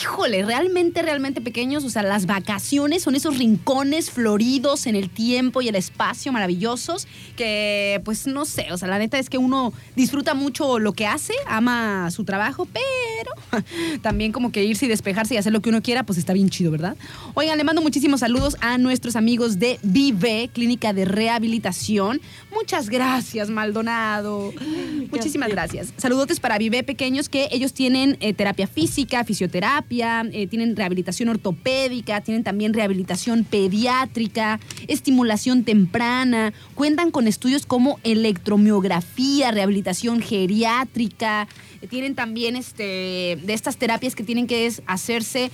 [0.00, 5.60] híjole, realmente, realmente pequeños, o sea, las vacaciones son esos rincones floridos en el tiempo
[5.62, 9.72] y el espacio maravillosos que, pues, no sé, o sea, la neta es que uno
[9.94, 13.62] disfruta mucho lo que hace, ama su trabajo, pero
[14.02, 16.48] también como que irse y despejarse y hacer lo que uno quiera, pues está bien
[16.48, 16.96] chido, ¿verdad?
[17.34, 21.41] Oigan, le mando muchísimos saludos a nuestros amigos de Vive, Clínica de Rehabilitación.
[22.52, 24.52] Muchas gracias, Maldonado.
[25.10, 25.92] Muchísimas gracias.
[25.96, 32.20] Saludotes para Vive Pequeños, que ellos tienen eh, terapia física, fisioterapia, eh, tienen rehabilitación ortopédica,
[32.20, 41.48] tienen también rehabilitación pediátrica, estimulación temprana, cuentan con estudios como electromiografía, rehabilitación geriátrica,
[41.88, 45.50] tienen también este, de estas terapias que tienen que hacerse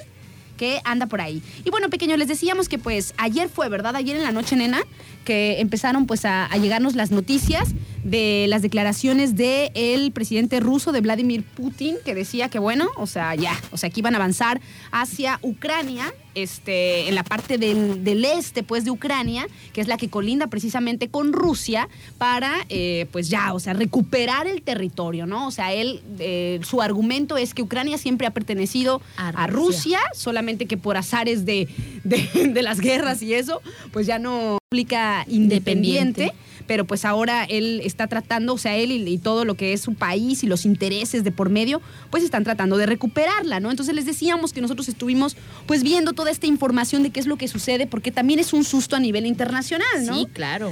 [0.57, 1.41] que anda por ahí.
[1.65, 3.95] Y bueno, pequeños, les decíamos que pues ayer fue, ¿verdad?
[3.95, 4.81] Ayer en la noche, nena,
[5.25, 7.69] que empezaron pues a, a llegarnos las noticias
[8.03, 13.07] de las declaraciones del el presidente ruso de Vladimir Putin, que decía que bueno, o
[13.07, 14.59] sea, ya, o sea, que iban a avanzar
[14.91, 19.97] hacia Ucrania, este, en la parte del, del este, pues, de Ucrania, que es la
[19.97, 21.87] que colinda precisamente con Rusia,
[22.17, 25.47] para, eh, pues ya, o sea, recuperar el territorio, ¿no?
[25.47, 29.99] O sea, él, eh, su argumento es que Ucrania siempre ha pertenecido A a Rusia,
[29.99, 29.99] Rusia.
[30.15, 31.67] solamente que por azares de,
[32.03, 33.61] de- de las guerras y eso,
[33.91, 36.33] pues ya no, república independiente.
[36.65, 39.95] Pero pues ahora él está tratando, o sea, él y todo lo que es su
[39.95, 43.69] país y los intereses de por medio, pues están tratando de recuperarla, ¿no?
[43.69, 47.35] Entonces les decíamos que nosotros estuvimos pues viendo toda esta información de qué es lo
[47.35, 50.15] que sucede, porque también es un susto a nivel internacional, ¿no?
[50.15, 50.71] Sí, claro.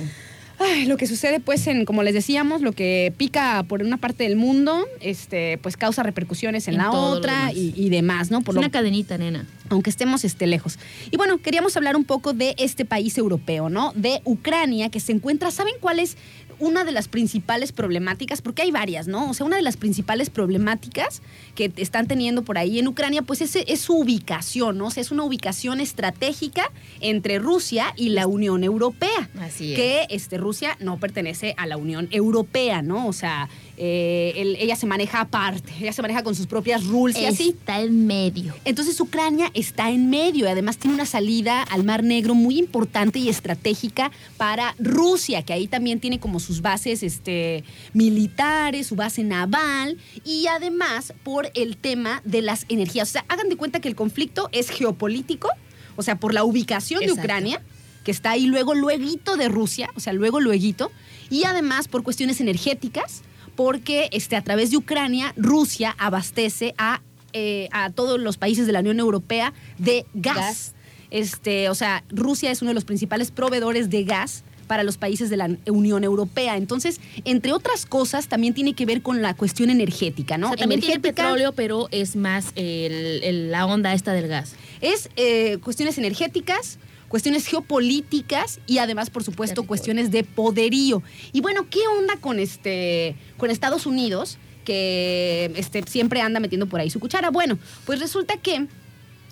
[0.64, 4.24] Ay, lo que sucede, pues, en, como les decíamos, lo que pica por una parte
[4.24, 8.40] del mundo, este, pues causa repercusiones en, En la otra y, y demás, ¿no?
[8.40, 9.46] Es Por lo- una cadenita, nena.
[9.70, 10.78] aunque estemos este, lejos.
[11.10, 13.94] Y bueno, queríamos hablar un poco de este país europeo, ¿no?
[13.96, 16.18] De Ucrania, que se encuentra, ¿saben cuál es
[16.62, 18.42] una de las principales problemáticas?
[18.42, 19.30] Porque hay varias, ¿no?
[19.30, 21.22] O sea, una de las principales problemáticas
[21.56, 24.86] que están teniendo por ahí en Ucrania, pues es, es su ubicación, ¿no?
[24.86, 26.72] O sea, es una ubicación estratégica
[27.02, 29.30] entre Rusia y la Unión Europea.
[29.40, 29.76] Así es.
[29.76, 33.08] Que este, Rusia no pertenece a la Unión Europea, ¿no?
[33.08, 33.50] O sea,
[33.84, 37.50] eh, él- ella se maneja aparte, ella se maneja con sus propias rules y así.
[37.50, 38.54] Está en medio.
[38.64, 43.18] Entonces Ucrania está en medio y además tiene una salida al Mar Negro muy importante
[43.18, 47.64] y estratégica para Rusia, que ahí también tiene como sus bases este,
[47.94, 53.10] militares, su base naval y además por el tema de las energías.
[53.10, 55.50] O sea, hagan de cuenta que el conflicto es geopolítico,
[55.96, 57.12] o sea, por la ubicación de.
[57.14, 57.62] Ucrania,
[58.04, 60.92] que está ahí luego, lueguito de Rusia, o sea, luego, lueguito,
[61.32, 63.22] y además por cuestiones energéticas,
[63.64, 67.02] porque este, a través de Ucrania, Rusia abastece a,
[67.34, 70.36] eh, a todos los países de la Unión Europea de gas.
[70.36, 70.74] Gas.
[71.12, 75.30] Este, o sea, Rusia es uno de los principales proveedores de gas para los países
[75.30, 76.58] de la Unión Europea.
[76.58, 80.48] Entonces, entre otras cosas, también tiene que ver con la cuestión energética, ¿no?
[80.48, 84.28] O sea, también tiene Energética petróleo, pero es más el- el- la onda esta del
[84.28, 84.56] gas.
[84.80, 86.80] Es eh, cuestiones energéticas,
[87.12, 91.04] cuestiones geopolíticas y además, por supuesto, cuestiones de poderío.
[91.34, 94.38] Y bueno, ¿qué onda con este con Estados Unidos?
[94.64, 97.30] Que este, siempre anda metiendo por ahí su cuchara.
[97.30, 98.66] Bueno, pues resulta que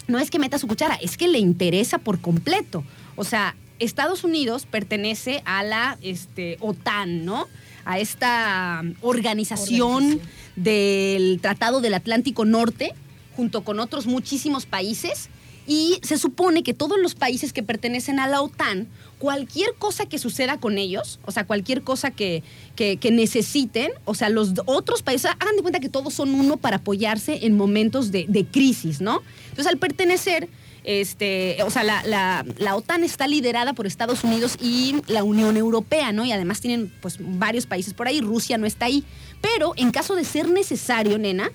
[0.10, 2.84] no es que meta su cuchara, es que le interesa por completo.
[3.15, 7.48] O sea, Estados Unidos pertenece a la este, OTAN, ¿no?
[7.86, 10.30] A esta um, organización, Organización.
[10.58, 12.94] del Tratado del Atlántico Norte,
[13.38, 15.30] junto con otros muchísimos países.
[15.71, 18.88] Y se supone que todos los países que pertenecen a la OTAN,
[19.19, 22.41] cualquier cosa que suceda con ellos, o sea, cualquier cosa que,
[22.75, 26.77] que- necesiten, o sea, los otros países, hagan de cuenta que todos son uno para
[26.77, 29.21] apoyarse en momentos de, de crisis, ¿no?
[29.49, 30.49] Entonces, al pertenecer,
[30.84, 35.55] este, o sea, la, la- la OTAN está liderada por Estados Unidos y la Unión
[35.55, 36.25] Europea, ¿no?
[36.25, 39.03] Y además tienen, pues, varios países por ahí, Rusia no está ahí.
[39.39, 41.51] Pero en caso de ser necesario, nena,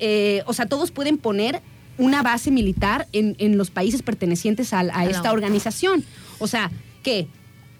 [0.00, 1.62] eh, o sea, todos pueden poner
[1.98, 6.04] una base militar en, en los países pertenecientes a, esta organización.
[6.38, 6.70] O sea,
[7.02, 7.28] que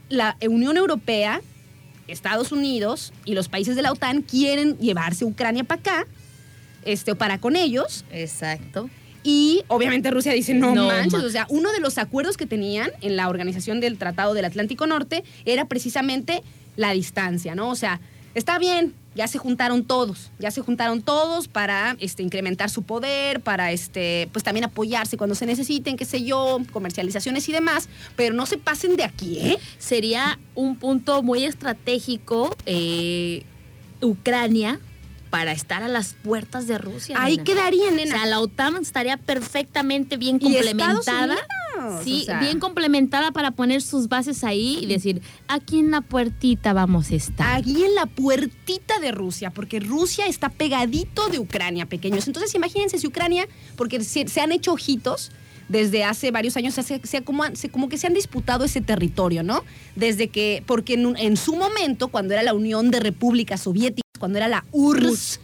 [0.09, 1.41] la Unión Europea,
[2.07, 6.07] Estados Unidos y los países de la OTAN quieren llevarse Ucrania para acá,
[6.85, 8.91] este, o para con ellos, Exacto.
[9.23, 12.45] y obviamente Rusia dice, no, No manches, ma- o sea, uno de los acuerdos que
[12.47, 16.43] tenían en la organización del Tratado del Atlántico Norte era precisamente
[16.77, 17.71] la distancia, ¿no?
[17.71, 18.01] O sea,
[18.35, 23.41] está bien, ya se juntaron todos, ya se juntaron todos para este, incrementar su poder,
[23.41, 28.35] para este, pues también apoyarse cuando se necesiten, qué sé yo, comercializaciones y demás, pero
[28.35, 29.59] no se pasen de aquí, ¿eh?
[29.79, 33.45] Sería un punto muy estratégico eh,
[34.01, 34.81] Ucrania
[35.31, 37.17] para estar a las puertas de Rusia.
[37.19, 37.45] Ahí nena.
[37.45, 38.17] quedaría, O nena.
[38.19, 41.25] sea, la OTAN estaría perfectamente bien Y complementada.
[41.25, 41.41] Unidos,
[42.05, 42.41] Sí, o sea.
[42.41, 47.15] bien complementada para poner sus bases ahí y decir, aquí en la puertita vamos a
[47.15, 47.57] estar.
[47.57, 52.27] Aquí en la puertita de Rusia, porque Rusia está pegadito de Ucrania, pequeños.
[52.27, 55.31] Entonces, imagínense si Ucrania, porque se, se han hecho ojitos
[55.69, 59.43] desde hace varios años, se, se- como, se- como que se han disputado ese territorio,
[59.43, 59.65] ¿no?
[59.97, 64.05] Desde que, porque en, un- en su momento, cuando era la Unión de Repúblicas Soviéticas,
[64.19, 65.41] cuando era la URSS,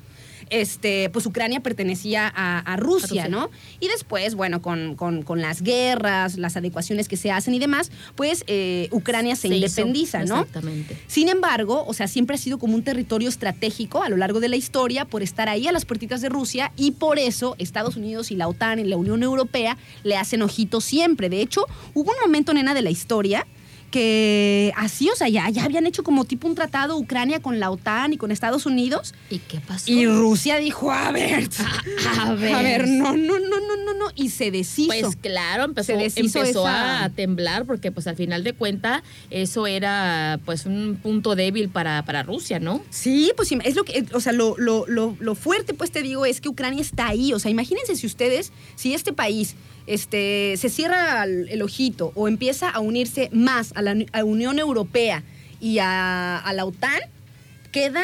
[0.50, 3.28] este, pues Ucrania pertenecía a, a Rusia, Rusia.
[3.28, 3.50] ¿no?
[3.80, 7.90] Y después, bueno, con, con- con las guerras, las adecuaciones que se hacen y demás,
[8.16, 10.40] pues eh, Ucrania se, Se hizo, independiza, ¿no?
[10.40, 10.96] Exactamente.
[11.06, 14.48] Sin embargo, o sea, siempre ha sido como un territorio estratégico a lo largo de
[14.48, 18.30] la historia por estar ahí a las puertitas de Rusia y por eso Estados Unidos
[18.30, 21.28] y la OTAN y la Unión Europea le hacen ojitos siempre.
[21.28, 23.46] De hecho, hubo un momento, nena, de la historia
[23.90, 27.70] que así, o sea, ya, ya habían hecho como tipo un tratado Ucrania con la
[27.70, 29.90] OTAN y con Estados Unidos ¿Y qué pasó?
[29.90, 31.48] y Rusia dijo, a ver,
[32.18, 32.54] a ver.
[32.54, 34.88] a ver, no, no, no, no, no, no, y se deshizo.
[34.88, 40.40] Pues claro, empezó, empezó esa- a temblar porque pues al final de cuenta eso era
[40.44, 42.82] pues un punto débil para, para Rusia, ¿no?
[42.90, 46.24] Sí, pues es lo que, o sea, lo, lo, lo, lo fuerte, pues te digo,
[46.26, 47.32] es que Ucrania está ahí.
[47.32, 49.54] O sea, imagínense si ustedes, si este país
[49.86, 54.58] este, se cierra el, el ojito o empieza a unirse más a la a Unión
[54.58, 55.22] Europea
[55.60, 57.00] y a, a la OTAN,
[57.72, 58.02] queda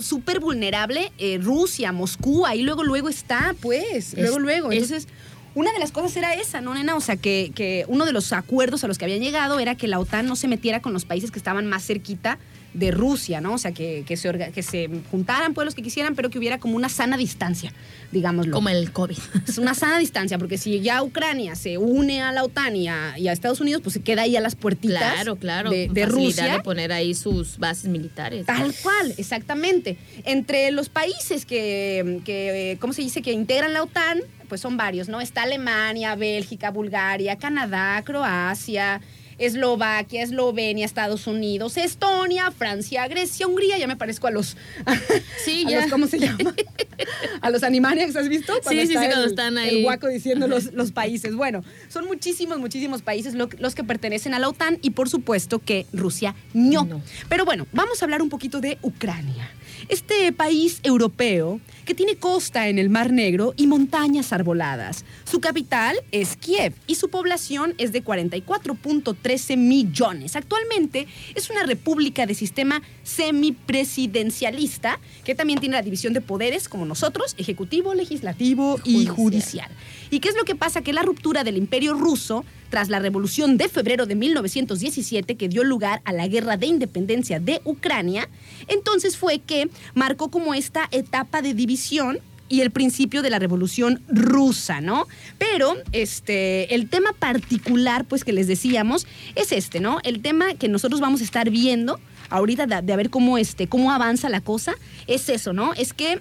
[0.00, 4.72] súper vulnerable eh, Rusia, Moscú, ahí luego, luego está, pues, luego, Es- luego.
[4.72, 5.08] es- Entonces,
[5.54, 6.96] una de las cosas era esa, ¿no, nena?
[6.96, 9.86] O sea, que, que uno de los acuerdos a los que habían llegado era que
[9.88, 12.38] la OTAN no se metiera con los países que estaban más cerquita
[12.76, 13.54] de Rusia, ¿no?
[13.54, 16.58] O sea, que, que se, orga- que se juntaran pueblos que quisieran, pero que hubiera
[16.58, 17.72] como una sana distancia,
[18.12, 18.52] digámoslo.
[18.52, 19.16] Como el COVID.
[19.48, 23.18] Es una sana distancia, porque si ya Ucrania se une a la OTAN y a,
[23.18, 25.70] y a Estados Unidos, pues se queda ahí a las puertitas Claro, claro.
[25.70, 26.52] de, de Rusia.
[26.52, 28.46] de poner ahí sus bases militares.
[28.46, 29.96] Tal cual, exactamente.
[30.24, 35.08] Entre los países que, que, ¿cómo se dice?, que integran la OTAN, pues son varios,
[35.08, 35.20] ¿no?
[35.20, 39.00] Está Alemania, Bélgica, Bulgaria, Canadá, Croacia,
[39.38, 44.56] Eslovaquia, Eslovenia, Estados Unidos, Estonia, Francia, Grecia, Hungría, ya me parezco a los...
[45.44, 45.80] Sí, a ya.
[45.82, 46.54] los- ¿Cómo se llama?
[47.40, 48.54] a los Animaniacs, ¿has visto?
[48.68, 49.82] Sí, sí, sí, cuando el- están El ahí.
[49.82, 51.34] guaco diciendo los, los países.
[51.34, 55.58] Bueno, son muchísimos, muchísimos países lo- los que pertenecen a la OTAN y por supuesto
[55.58, 56.84] que Rusia no.
[56.84, 57.02] No.
[57.28, 59.50] Pero bueno, vamos a hablar un poquito de Ucrania.
[59.88, 65.04] Este país europeo que tiene costa en el Mar Negro y montañas arboladas.
[65.24, 70.36] Su capital es Kiev y su población es de 44.13 millones.
[70.36, 76.84] Actualmente es una república de sistema semipresidencialista que también tiene la división de poderes como
[76.84, 79.16] nosotros, ejecutivo, legislativo y Judicial.
[79.16, 79.70] judicial.
[80.10, 80.82] ¿Y qué es lo que pasa?
[80.82, 85.64] Que la ruptura del imperio ruso tras la revolución de febrero de 1917 que dio
[85.64, 88.28] lugar a la guerra de independencia de Ucrania,
[88.68, 94.02] entonces fue que marcó como esta etapa de división y el principio de la revolución
[94.08, 95.06] rusa, ¿no?
[95.38, 99.98] Pero este el tema particular pues que les decíamos es este, ¿no?
[100.04, 101.98] El tema que nosotros vamos a estar viendo
[102.30, 104.74] ahorita de, a ver cómo este cómo avanza la cosa
[105.06, 105.74] es eso, ¿no?
[105.74, 106.20] Es que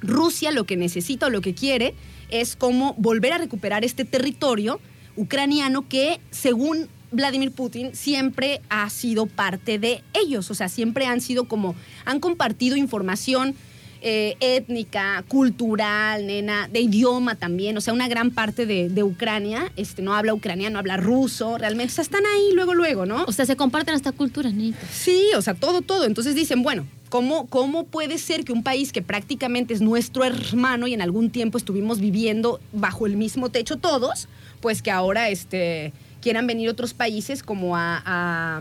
[0.00, 1.94] Rusia lo que necesita o lo que quiere
[2.30, 4.80] es como volver a recuperar este territorio
[5.16, 10.50] ucraniano que, según Vladimir Putin, siempre ha sido parte de ellos.
[10.50, 13.54] O sea, siempre han sido como, han compartido información
[14.04, 17.76] eh, étnica, cultural, nena, de idioma también.
[17.76, 21.92] O sea, una gran parte de, de Ucrania este, no habla ucraniano, habla ruso, realmente.
[21.92, 23.24] O sea, están ahí luego, luego, ¿no?
[23.28, 24.80] O sea, se comparten hasta culturas, Nita.
[24.90, 26.04] Sí, o sea, todo, todo.
[26.04, 30.88] Entonces dicen, bueno, ¿cómo, ¿cómo puede ser que un país que prácticamente es nuestro hermano
[30.88, 34.26] y en algún tiempo estuvimos viviendo bajo el mismo techo todos,
[34.62, 35.92] pues que ahora este,
[36.22, 38.02] quieran venir otros países como a...
[38.06, 38.60] a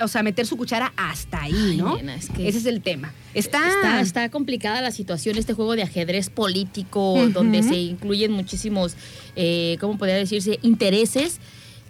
[0.00, 1.96] o sea, meter su cuchara hasta ahí, Ay, ¿no?
[1.96, 3.12] nena, es que- Ese es el tema.
[3.34, 8.94] Está, Está, está complicada la situación, este juego de ajedrez político, donde se incluyen muchísimos,
[9.34, 11.40] eh, ¿cómo podría decirse?, intereses.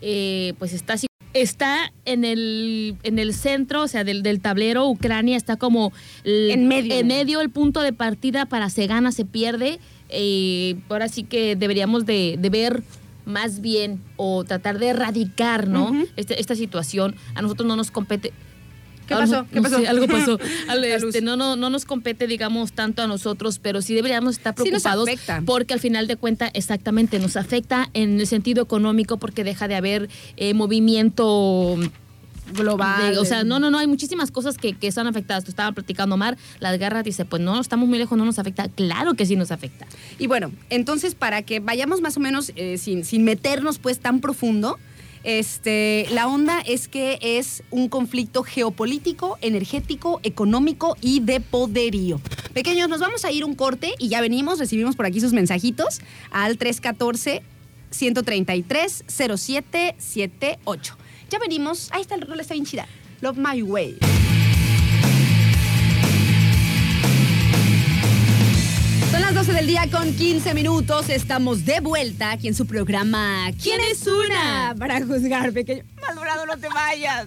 [0.00, 1.06] Eh, pues está así.
[1.34, 5.92] Está en el, en el centro, o sea, del, del tablero, Ucrania está como...
[6.24, 6.94] el- En medio.
[6.94, 9.78] En medio el punto de partida para se gana, se pierde.
[10.08, 12.82] Eh, ahora sí que deberíamos de, de ver
[13.24, 15.92] más bien o tratar de erradicar, ¿no?
[16.16, 17.14] Este- esta situación.
[17.34, 18.32] A nosotros no nos compete.
[19.06, 19.46] ¿Qué Algo- pasó?
[19.52, 19.78] ¿Qué no pasó?
[19.80, 20.38] sé, algo pasó.
[21.08, 24.70] Este, no, no, no nos compete, digamos, tanto a nosotros, pero sí deberíamos estar Sí
[24.70, 25.42] nos preocupados afecta.
[25.44, 29.74] porque al final de cuentas, exactamente, nos afecta en el sentido económico porque deja de
[29.74, 31.78] haber eh, movimiento
[32.52, 33.12] global.
[33.14, 35.44] de- o sea, no, no, no, hay muchísimas cosas que, que están afectadas.
[35.44, 38.68] Tú estaba platicando, Mar, las guerras, dice, pues no, estamos muy lejos, no nos afecta.
[38.68, 39.86] Claro que sí nos afecta.
[40.18, 44.20] Y bueno, entonces para que vayamos más o menos eh, sin, sin meternos pues tan
[44.20, 44.78] profundo,
[45.24, 52.20] este, la onda es que es un conflicto geopolítico, energético, económico y de poderío.
[52.54, 56.00] Pequeños, nos vamos a ir un corte y ya venimos, recibimos por aquí sus mensajitos
[56.32, 57.42] al 314
[57.90, 60.96] 133 0778.
[61.32, 62.86] Ya venimos, ahí está el rol, está bien chida.
[63.22, 64.21] Love My Way.
[69.12, 71.10] Son las 12 del día con 15 minutos.
[71.10, 74.74] Estamos de vuelta aquí en su programa ¿Quién es una?
[74.78, 75.84] Para juzgar, pequeño.
[76.00, 77.26] Maldonado, no te vayas.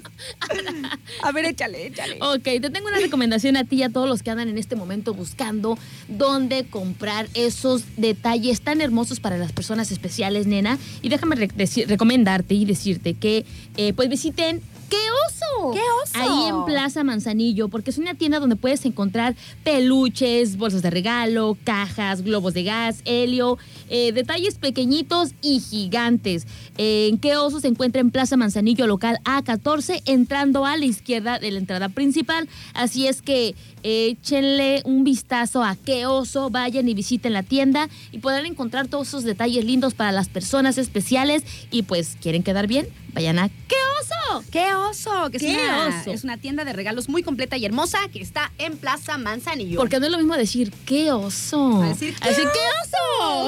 [1.22, 2.18] A ver, échale, échale.
[2.22, 4.76] Ok, te tengo una recomendación a ti y a todos los que andan en este
[4.76, 5.78] momento buscando
[6.08, 10.80] dónde comprar esos detalles tan hermosos para las personas especiales, nena.
[11.04, 13.46] Y déjame re- recomendarte y decirte que
[13.78, 15.46] eh, pues visiten ¡Qué oso!
[15.74, 16.14] ¡Qué oso!
[16.14, 21.58] Ahí en Plaza Manzanillo, porque es una tienda donde puedes encontrar peluches, bolsas de regalo,
[21.64, 23.58] cajas, globos de gas, helio,
[23.90, 26.48] eh, detalles pequeñitos y gigantes.
[26.78, 31.40] Eh, en qué oso se encuentra en Plaza Manzanillo, local A14, entrando a la izquierda
[31.40, 32.48] de la entrada principal.
[32.74, 37.90] Así es que eh, échenle un vistazo a qué oso, vayan y visiten la tienda
[38.12, 42.68] y podrán encontrar todos esos detalles lindos para las personas especiales y pues quieren quedar
[42.68, 44.44] bien, vayan a qué oso.
[44.52, 45.30] ¡Qué oso!
[45.32, 46.12] Que es, ¡Qué oso!
[46.12, 49.78] es una tienda de regalos muy completa y hermosa que está en Plaza Manzanillo.
[49.80, 51.82] Porque no es lo mismo decir qué oso.
[51.84, 52.60] A decir, "¡Qué Decir, ¿qué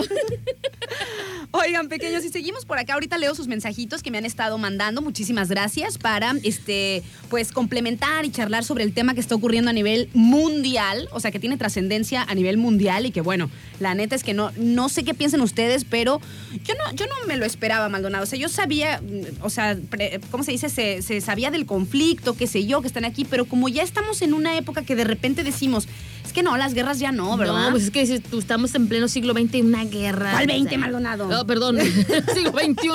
[0.02, 0.08] oso?
[1.52, 2.94] Oigan, pequeños, y seguimos por acá.
[2.94, 5.02] Ahorita leo sus mensajitos que me han estado mandando.
[5.02, 9.74] Muchísimas gracias para este, pues, complementar y charlar sobre el tema que está ocurriendo a
[9.74, 11.08] nivel mundial.
[11.12, 13.50] O sea, que tiene trascendencia a nivel mundial y que, bueno,
[13.80, 16.20] la neta es que no, no sé qué piensen ustedes, pero
[16.64, 18.24] yo no, yo no me lo esperaba, Maldonado.
[18.24, 20.70] O sea, yo sabía, mm, o sea, pre- ¿cómo se dice?
[20.70, 21.87] Se, se sabía del conflicto,
[22.38, 25.04] qué sé yo, que están aquí, pero como ya estamos en una época que de
[25.04, 25.88] repente decimos,
[26.26, 27.66] es que no, las guerras ya no, ¿verdad?
[27.66, 30.32] No, pues es que tú estamos en pleno siglo XX y una guerra.
[30.32, 31.28] ¿Cuál O 20, sea, Maldonado?
[31.28, 31.80] No, perdón,
[32.34, 32.90] siglo XXI.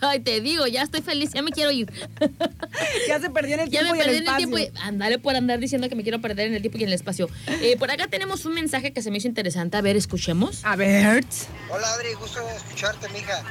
[0.00, 1.92] Ay, te digo, ya estoy feliz, ya me quiero ir.
[3.08, 4.48] ya se perdió en el Ya tiempo me y el en el espacio.
[4.48, 4.58] tiempo.
[4.58, 6.94] Y, andale por andar diciendo que me quiero perder en el tiempo y en el
[6.94, 7.28] espacio.
[7.46, 9.76] Eh, por acá tenemos un mensaje que se me hizo interesante.
[9.76, 10.64] A ver, escuchemos.
[10.64, 11.24] A ver.
[11.70, 13.42] Hola Adri, gusto de escucharte, mija.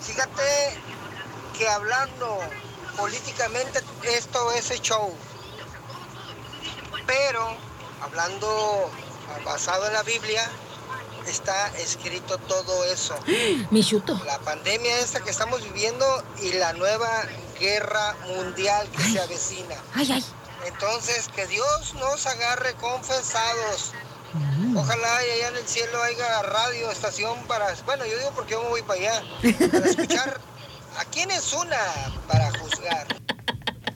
[0.00, 0.42] Fíjate
[1.58, 2.38] que hablando
[2.96, 5.14] políticamente esto es show.
[7.06, 7.56] Pero
[8.02, 8.90] hablando
[9.44, 10.48] basado en la Biblia,
[11.26, 13.18] está escrito todo eso.
[13.70, 14.20] Michuto.
[14.24, 16.06] La pandemia esta que estamos viviendo
[16.42, 17.22] y la nueva
[17.58, 19.76] guerra mundial que se avecina.
[19.94, 20.24] Ay, ay.
[20.66, 23.92] Entonces, que Dios nos agarre confesados.
[24.76, 27.74] Ojalá y allá en el cielo haya radio, estación para...
[27.84, 29.22] Bueno, yo digo porque yo me voy para allá.
[29.72, 30.40] Para escuchar
[30.98, 31.76] a quién es una
[32.26, 33.06] para juzgar.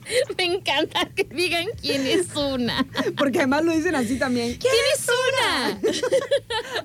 [0.37, 2.85] Me encanta que digan quién es una.
[3.17, 4.57] Porque además lo dicen así también.
[4.57, 5.79] ¿Quién es una?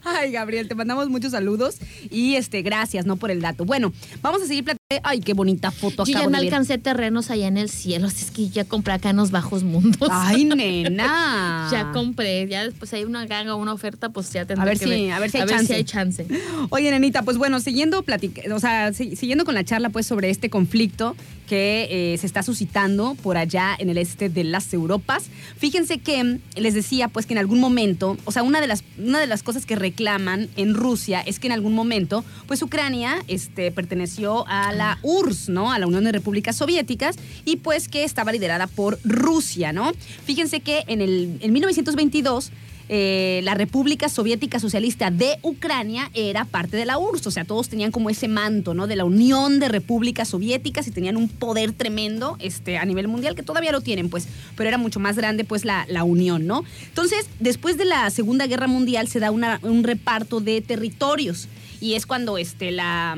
[0.18, 1.76] Ay, Gabriel, te mandamos muchos saludos
[2.10, 3.16] y este, gracias, ¿no?
[3.16, 3.64] Por el dato.
[3.64, 3.92] Bueno,
[4.22, 4.79] vamos a seguir platicando.
[5.04, 6.46] Ay, qué bonita foto Yo ya me ver.
[6.46, 9.62] alcancé terrenos allá en el cielo, así es que ya compré acá en los bajos
[9.62, 10.08] mundos.
[10.10, 11.68] Ay, nena.
[11.70, 14.84] Ya compré, ya después hay una ganga, una oferta, pues ya tendré A ver que
[14.86, 15.12] si- ver.
[15.12, 15.66] a ver si hay a ver chance.
[15.68, 16.26] si hay chance.
[16.70, 20.28] Oye, nenita, pues bueno, siguiendo platic- o sea, si- siguiendo con la charla pues sobre
[20.28, 21.14] este conflicto
[21.48, 25.24] que eh, se está suscitando por allá en el este de las Europas.
[25.56, 28.82] Fíjense que mm, les decía pues que en algún momento, o sea, una de las
[28.98, 33.16] una de las cosas que reclaman en Rusia es que en algún momento pues Ucrania
[33.28, 35.72] este perteneció a la URSS, ¿no?
[35.72, 39.92] A la Unión de Repúblicas Soviéticas y pues que estaba liderada por Rusia, ¿no?
[40.24, 42.50] Fíjense que en el en 1922
[42.92, 47.68] eh, la República Soviética Socialista de Ucrania era parte de la URSS, o sea, todos
[47.68, 48.88] tenían como ese manto, ¿no?
[48.88, 53.36] De la Unión de Repúblicas Soviéticas y tenían un poder tremendo este, a nivel mundial,
[53.36, 54.26] que todavía lo tienen, pues,
[54.56, 56.64] pero era mucho más grande, pues, la, la unión, ¿no?
[56.88, 61.46] Entonces, después de la Segunda Guerra Mundial se da un reparto de territorios
[61.80, 63.16] y es cuando, este, la...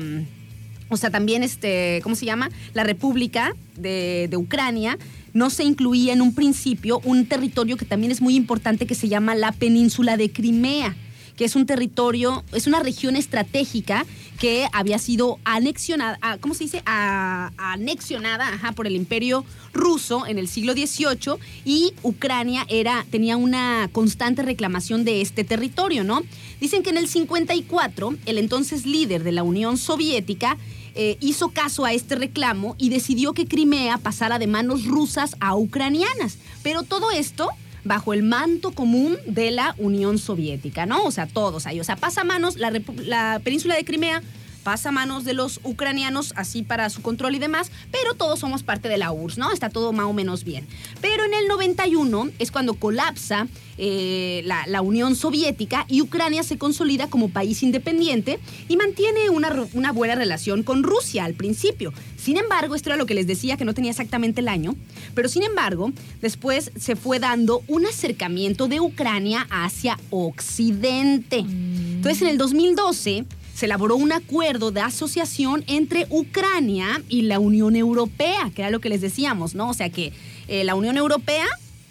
[0.93, 2.49] o sea, también, este, ¿cómo se llama?
[2.73, 4.97] La República de, de Ucrania
[5.33, 9.09] no se incluía en un principio un territorio que también es muy importante que se
[9.09, 10.95] llama la península de Crimea
[11.35, 14.05] que es un territorio, es una región estratégica
[14.39, 16.81] que había sido anexionada, ¿cómo se dice?
[16.85, 21.35] Anexionada por el imperio ruso en el siglo XVIII
[21.65, 26.21] y Ucrania era, tenía una constante reclamación de este territorio, ¿no?
[26.59, 30.57] Dicen que en el 54 el entonces líder de la Unión Soviética
[30.95, 35.55] eh, hizo caso a este reclamo y decidió que Crimea pasara de manos rusas a
[35.55, 36.37] ucranianas.
[36.61, 37.49] Pero todo esto
[37.83, 41.03] bajo el manto común de la Unión Soviética, ¿no?
[41.03, 41.79] O sea, todos ahí.
[41.79, 44.21] O sea, pasa a manos, la, la península de Crimea
[44.63, 48.63] pasa a manos de los ucranianos así para su control y demás, pero todos somos
[48.63, 49.51] parte de la URSS, ¿no?
[49.51, 50.65] Está todo más o menos bien.
[51.01, 53.47] Pero en el 91 es cuando colapsa
[53.77, 59.67] eh, la, la Unión Soviética y Ucrania se consolida como país independiente y mantiene una,
[59.73, 61.93] una buena relación con Rusia al principio.
[62.17, 64.75] Sin embargo, esto era lo que les decía que no tenía exactamente el año,
[65.13, 65.91] pero sin embargo,
[66.21, 71.39] después se fue dando un acercamiento de Ucrania hacia Occidente.
[71.39, 77.75] Entonces, en el 2012 se elaboró un acuerdo de asociación entre Ucrania y la Unión
[77.75, 79.69] Europea, que era lo que les decíamos, ¿no?
[79.69, 80.11] O sea que
[80.47, 81.45] eh, la Unión Europea,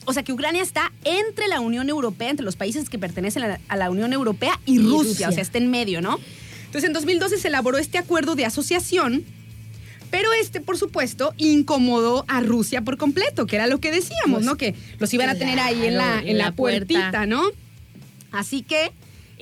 [0.04, 3.48] o sea que Ucrania está entre la Unión Europea, entre los países que pertenecen a
[3.48, 5.28] la, a la Unión Europea y, Y Rusia, Rusia.
[5.28, 6.18] o sea, está en medio, ¿no?
[6.66, 9.24] Entonces en 2012 se elaboró este acuerdo de asociación.
[10.10, 14.44] Pero este, por supuesto, incomodó a Rusia por completo, que era lo que decíamos, Pues,
[14.44, 14.56] ¿no?
[14.58, 16.52] Que los iban a tener ahí en la, en puerta.
[16.52, 17.42] puertita, ¿no?
[18.30, 18.92] Así que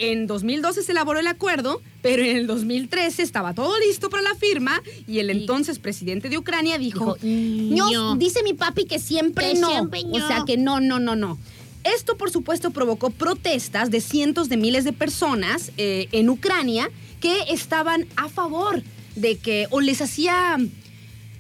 [0.01, 4.34] en 2012 se elaboró el acuerdo, pero en el 2013 estaba todo listo para la
[4.34, 9.61] firma y el entonces presidente de Ucrania dijo, "No, dice mi papi que siempre Que
[9.61, 9.68] no.
[9.70, 11.38] siempre O sea que no, no, no, no.
[11.84, 16.90] Esto, por supuesto, provocó protestas de cientos de miles de personas eh, en Ucrania
[17.20, 18.82] que estaban a favor
[19.16, 20.59] de que, o les hacía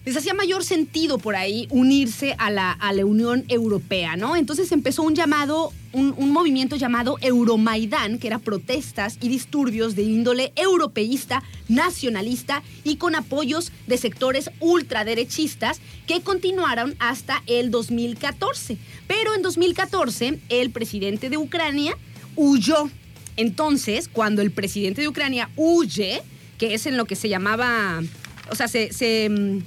[0.04, 4.34] les hacía mayor sentido por ahí unirse a la, a la Unión Europea, ¿no?
[4.34, 10.52] Entonces empezó un llamado, un, movimiento llamado Euromaidán, que era protestas y disturbios de índole
[10.56, 18.78] europeísta, nacionalista y con apoyos de sectores ultraderechistas que continuaron hasta el 2014.
[19.06, 21.94] Pero en 2014 el presidente de Ucrania
[22.36, 22.88] huyó.
[23.36, 26.22] Entonces, cuando el presidente de Ucrania huye,
[26.58, 28.02] que es en lo que se llamaba,
[28.50, 29.58] o sea, se, se, mm,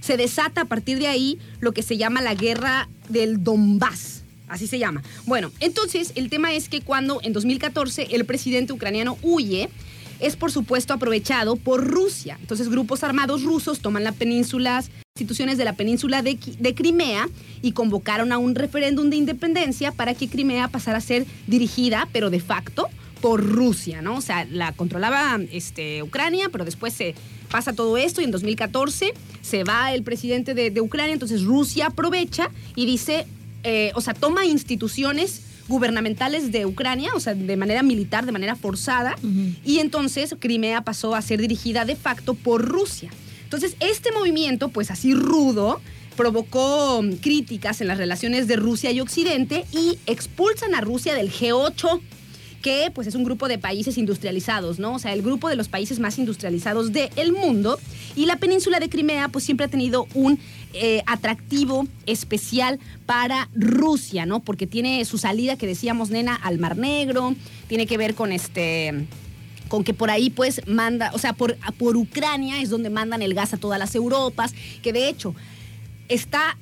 [0.00, 4.22] se desata a partir de ahí lo que se llama la guerra del Donbass.
[4.48, 5.02] Así se llama.
[5.26, 9.68] Bueno, entonces el tema es que cuando en 2014 el presidente ucraniano huye,
[10.18, 12.36] es por supuesto aprovechado por Rusia.
[12.40, 14.82] Entonces grupos armados rusos toman la península,
[15.16, 17.28] instituciones de la península de Crimea
[17.62, 22.28] y convocaron a un referéndum de independencia para que Crimea pasara a ser dirigida, pero
[22.28, 22.88] de facto,
[23.20, 24.16] por Rusia, ¿no?
[24.16, 27.14] O sea, la controlaba este, Ucrania, pero después se
[27.50, 31.86] pasa todo esto y en 2014 se va el presidente de, de Ucrania, entonces Rusia
[31.86, 33.26] aprovecha y dice,
[33.62, 38.56] eh, o sea, toma instituciones gubernamentales de Ucrania, o sea, de manera militar, de manera
[38.56, 39.16] forzada,
[39.64, 43.10] y entonces Crimea pasó a ser dirigida de facto por Rusia.
[43.44, 45.80] Entonces, este movimiento, pues así rudo,
[46.16, 51.32] provocó mm, críticas en las relaciones de Rusia y Occidente y expulsan a Rusia del
[51.32, 52.00] G8
[52.62, 54.94] que pues es un grupo de países industrializados, ¿no?
[54.94, 57.78] O sea, el grupo de los países más industrializados del mundo.
[58.16, 60.38] Y la península de Crimea pues siempre ha tenido un
[60.72, 64.40] eh, atractivo especial para Rusia, ¿no?
[64.40, 67.34] Porque tiene su salida, que decíamos, nena, al Mar Negro,
[67.68, 69.06] tiene que ver con este
[69.68, 73.34] con que por ahí pues manda, o sea, por, por Ucrania es donde mandan el
[73.34, 74.52] gas a todas las Europas,
[74.82, 75.32] que de hecho
[76.08, 76.58] está,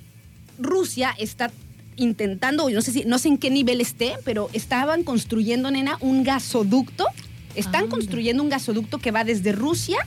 [0.58, 1.50] Rusia está
[1.98, 6.24] intentando, no sé, si, no sé en qué nivel esté, pero estaban construyendo, nena, un
[6.24, 7.06] gasoducto,
[7.54, 7.90] están Anda.
[7.90, 9.98] construyendo un gasoducto que va desde Rusia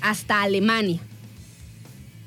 [0.00, 1.00] hasta Alemania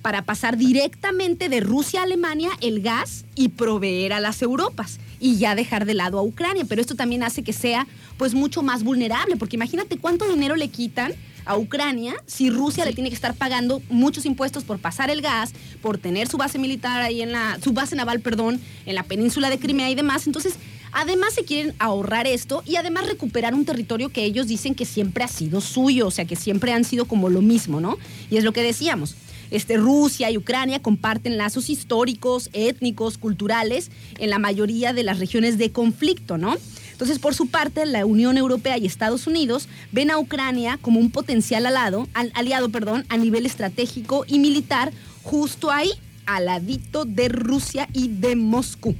[0.01, 5.37] para pasar directamente de Rusia a Alemania el gas y proveer a las Europas y
[5.37, 6.65] ya dejar de lado a Ucrania.
[6.67, 7.87] Pero esto también hace que sea
[8.17, 11.13] pues mucho más vulnerable, porque imagínate cuánto dinero le quitan
[11.47, 15.53] a Ucrania si Rusia le tiene que estar pagando muchos impuestos por pasar el gas,
[15.81, 19.49] por tener su base militar ahí en la, su base naval, perdón, en la península
[19.49, 20.27] de Crimea y demás.
[20.27, 20.55] Entonces,
[20.91, 25.23] además se quieren ahorrar esto y además recuperar un territorio que ellos dicen que siempre
[25.23, 27.97] ha sido suyo, o sea, que siempre han sido como lo mismo, ¿no?
[28.29, 29.15] Y es lo que decíamos.
[29.51, 35.57] Este, Rusia y Ucrania comparten lazos históricos, étnicos, culturales en la mayoría de las regiones
[35.57, 36.55] de conflicto, ¿no?
[36.91, 41.11] Entonces, por su parte, la Unión Europea y Estados Unidos ven a Ucrania como un
[41.11, 44.91] potencial aliado, al- aliado perdón, a nivel estratégico y militar
[45.23, 45.91] justo ahí,
[46.25, 48.95] al ladito de Rusia y de Moscú.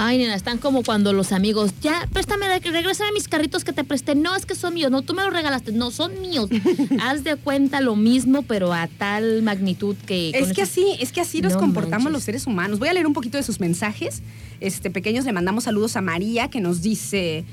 [0.00, 4.14] Ay, nena, están como cuando los amigos, ya, préstame, regrésame mis carritos que te presté.
[4.14, 4.92] No, es que son míos.
[4.92, 5.72] No, tú me los regalaste.
[5.72, 6.48] No, son míos.
[7.02, 10.30] Haz de cuenta lo mismo, pero a tal magnitud que...
[10.30, 12.12] Es que así, es que así nos No comportamos manches.
[12.12, 12.78] los seres humanos.
[12.78, 14.22] Voy a leer un poquito de sus mensajes.
[14.60, 17.44] Este, pequeños, le mandamos saludos a María, que nos dice.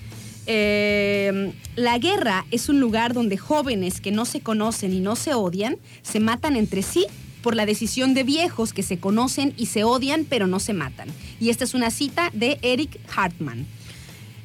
[0.45, 5.33] eh, la guerra es un lugar donde jóvenes que no se conocen y no se
[5.33, 7.07] odian se matan entre sí
[7.45, 11.09] por la decisión de viejos que se conocen y se odian pero no se matan.
[11.39, 13.67] Y esta es una cita de Eric Hartman.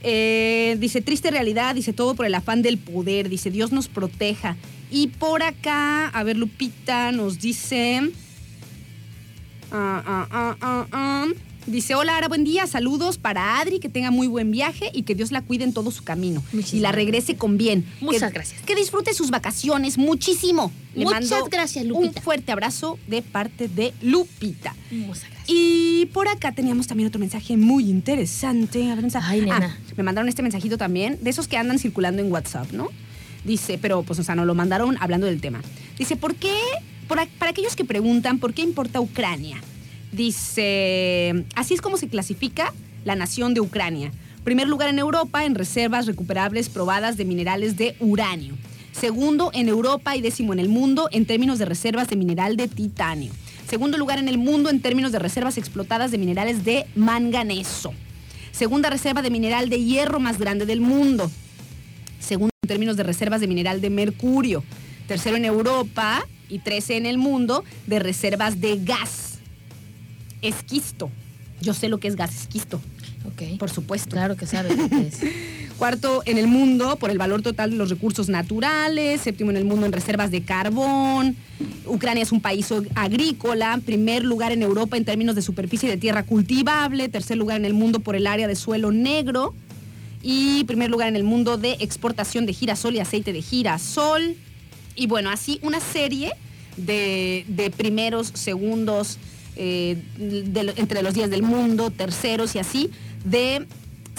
[0.02, 4.58] Eh, dice, triste realidad, dice todo por el afán del poder, dice Dios nos proteja.
[4.90, 8.02] Y por acá, a ver, Lupita nos dice...
[9.72, 10.26] ah,
[10.60, 11.26] ah, ah.
[11.66, 15.14] Dice, hola, Ara, buen día, saludos para Adri, que tenga muy buen viaje y que
[15.14, 16.42] Dios la cuide en todo su camino.
[16.52, 17.84] Muchísimas y la regrese con bien.
[18.00, 18.62] Muchas Que- gracias.
[18.62, 20.72] Que disfrute sus vacaciones muchísimo.
[20.94, 22.22] Le Muchas mando gracias, Un Lupita.
[22.22, 24.74] fuerte abrazo de parte de Lupita.
[24.90, 25.44] Muchas gracias.
[25.48, 28.90] Y por acá teníamos también otro mensaje muy interesante.
[28.90, 29.26] A ver, mensaje.
[29.30, 29.76] Ay, nena.
[29.78, 32.88] Ah, me mandaron este mensajito también, de esos que andan circulando en WhatsApp, ¿no?
[33.44, 35.60] Dice, pero pues, o sea, nos lo mandaron hablando del tema.
[35.98, 36.54] Dice, ¿por qué?
[37.06, 39.60] por para aquellos que preguntan, ¿por qué importa Ucrania?
[40.12, 42.72] Dice, así es como se clasifica
[43.04, 44.10] la nación de Ucrania.
[44.44, 48.54] Primer lugar en Europa en reservas recuperables probadas de minerales de uranio.
[48.92, 52.66] Segundo en Europa y décimo en el mundo en términos de reservas de mineral de
[52.66, 53.32] titanio.
[53.68, 57.92] Segundo lugar en el mundo en términos de reservas explotadas de minerales de manganeso.
[58.50, 61.30] Segunda reserva de mineral de hierro más grande del mundo.
[62.18, 64.64] Segundo en términos de reservas de mineral de mercurio.
[65.06, 69.29] Tercero en Europa y 13 en el mundo de reservas de gas.
[70.42, 71.10] Esquisto.
[71.60, 72.80] Yo sé lo que es gas esquisto,
[73.26, 73.58] Ok.
[73.58, 74.10] por supuesto.
[74.10, 75.18] Claro que sabes lo que es.
[75.78, 79.20] Cuarto en el mundo por el valor total de los recursos naturales.
[79.22, 81.36] Séptimo en el mundo en reservas de carbón.
[81.86, 83.78] Ucrania es un país agrícola.
[83.84, 87.08] Primer lugar en Europa en términos de superficie de tierra cultivable.
[87.08, 89.54] Tercer lugar en el mundo por el área de suelo negro.
[90.22, 94.36] Y primer lugar en el mundo de exportación de girasol y aceite de girasol.
[94.96, 96.32] Y bueno, así una serie
[96.76, 99.18] de, de primeros, segundos,
[99.56, 102.90] eh, de entre los días del mundo, terceros y así,
[103.24, 103.66] de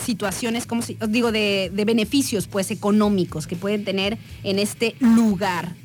[0.04, 5.76] situaciones, como si, digo, de, de beneficios pues económicos que pueden tener en este lugar.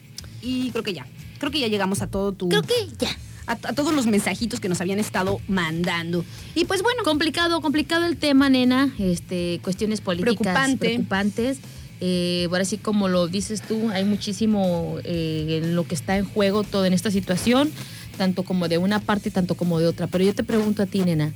[0.42, 1.06] Y creo que ya,
[1.38, 2.48] creo que ya llegamos a todo tu...
[2.48, 3.10] Creo que ya.
[3.46, 6.24] A, a todos los mensajitos que nos habían estado mandando.
[6.54, 8.92] Y pues bueno, Complicado, complicado el tema, nena.
[8.98, 10.78] Este, cuestiones políticas Preocupante.
[10.78, 11.58] preocupantes.
[12.00, 16.24] Eh, ahora sí, como lo dices tú, hay muchísimo eh, en lo que está en
[16.24, 17.70] juego todo en esta situación,
[18.16, 20.06] tanto como de una parte, tanto como de otra.
[20.06, 21.32] Pero yo te pregunto a ti, nena.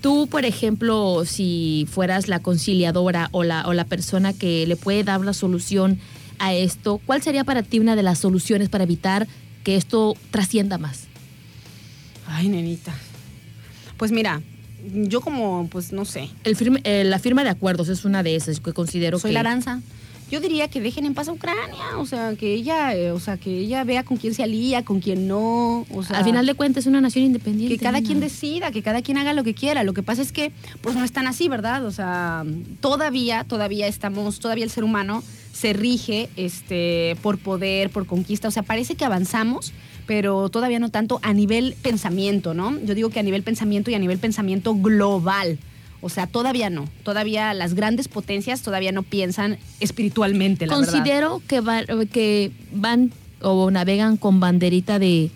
[0.00, 5.02] Tú, por ejemplo, si fueras la conciliadora o la, o la persona que le puede
[5.04, 5.98] dar la solución
[6.38, 9.26] a esto, ¿cuál sería para ti una de las soluciones para evitar
[9.64, 11.04] que esto trascienda más?
[12.28, 12.94] Ay, nenita.
[13.96, 14.40] Pues mira,
[14.92, 18.36] yo como, pues no sé, El firme- eh, la firma de acuerdos es una de
[18.36, 19.80] esas que considero soy que la aranza.
[20.30, 23.38] Yo diría que dejen en paz a Ucrania, o sea, que ella, eh, o sea,
[23.38, 26.54] que ella vea con quién se alía, con quién no, o sea, al final de
[26.54, 27.76] cuentas es una nación independiente.
[27.76, 29.84] que cada quien decida, que cada quien haga lo que quiera.
[29.84, 30.52] Lo que pasa es que,
[30.82, 31.84] pues no es tan así, ¿verdad?
[31.86, 32.44] O sea,
[32.80, 35.22] todavía, todavía estamos, todavía el ser humano
[35.52, 38.48] se rige, este, por poder, por conquista.
[38.48, 39.72] O sea, parece que avanzamos,
[40.06, 42.78] pero todavía no tanto a nivel pensamiento, ¿no?
[42.80, 45.58] Yo digo que a nivel pensamiento y a nivel pensamiento global.
[46.00, 46.88] O sea, todavía no.
[47.02, 50.92] Todavía las grandes potencias todavía no piensan espiritualmente, la verdad.
[50.92, 51.82] Considero que, va-
[52.12, 55.30] que van o navegan con banderita de,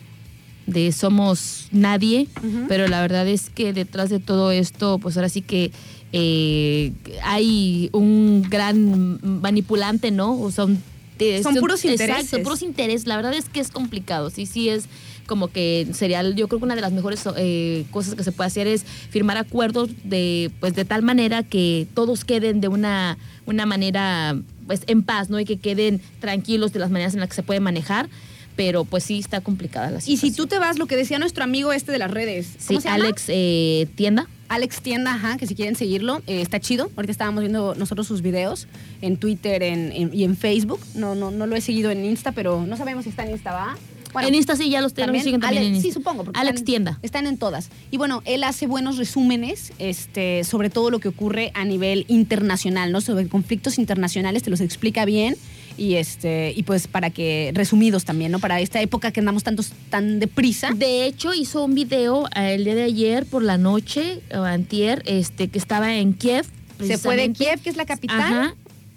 [0.66, 2.28] de somos nadie,
[2.68, 5.72] pero la verdad es que detrás de todo esto, pues ahora sí que
[6.12, 6.92] eh,
[7.24, 10.38] hay un gran manipulante, ¿no?
[10.40, 10.82] O sea, un-
[11.18, 12.40] de- Son puros Exacto, intereses.
[12.44, 13.06] puros intereses.
[13.06, 14.30] La verdad es que es complicado.
[14.30, 14.84] Sí, sí es
[15.32, 18.48] como que sería, yo creo que una de las mejores eh, cosas que se puede
[18.48, 23.16] hacer es firmar acuerdos de, pues, de tal manera que todos queden de una,
[23.46, 25.40] una manera, pues, en paz, ¿no?
[25.40, 28.10] Y que queden tranquilos de las maneras en las que se puede manejar.
[28.56, 30.30] Pero, pues, sí está complicada la Y situación.
[30.30, 32.80] si tú te vas, lo que decía nuestro amigo este de las redes, Sí, ¿cómo
[32.82, 33.04] se llama?
[33.06, 34.28] Alex eh, Tienda.
[34.50, 36.90] Alex Tienda, ajá, que si quieren seguirlo, eh, está chido.
[36.94, 38.68] Ahorita estábamos viendo nosotros sus videos
[39.00, 40.80] en Twitter en- en- y en Facebook.
[40.94, 43.52] No, no, no lo he seguido en Insta, pero no sabemos si está en Insta,
[43.52, 43.78] ¿va?
[44.12, 45.82] Bueno, en Insta sí, ya los, los siguen también Ale- en.
[45.82, 46.24] Sí, supongo.
[46.24, 46.98] porque Alex están- Tienda.
[47.02, 47.70] Están en todas.
[47.90, 52.92] Y bueno, él hace buenos resúmenes este, sobre todo lo que ocurre a nivel internacional,
[52.92, 53.00] ¿no?
[53.00, 55.36] Sobre conflictos internacionales, te los explica bien.
[55.78, 58.38] Y este y pues para que, resumidos también, ¿no?
[58.40, 60.70] Para esta época que andamos tantos, tan deprisa.
[60.74, 65.02] De hecho, hizo un video eh, el día de ayer por la noche, o antier,
[65.06, 66.44] este, que estaba en Kiev.
[66.84, 67.32] Se fue de.
[67.32, 68.20] Kiev, que es la capital.
[68.20, 68.54] Ajá.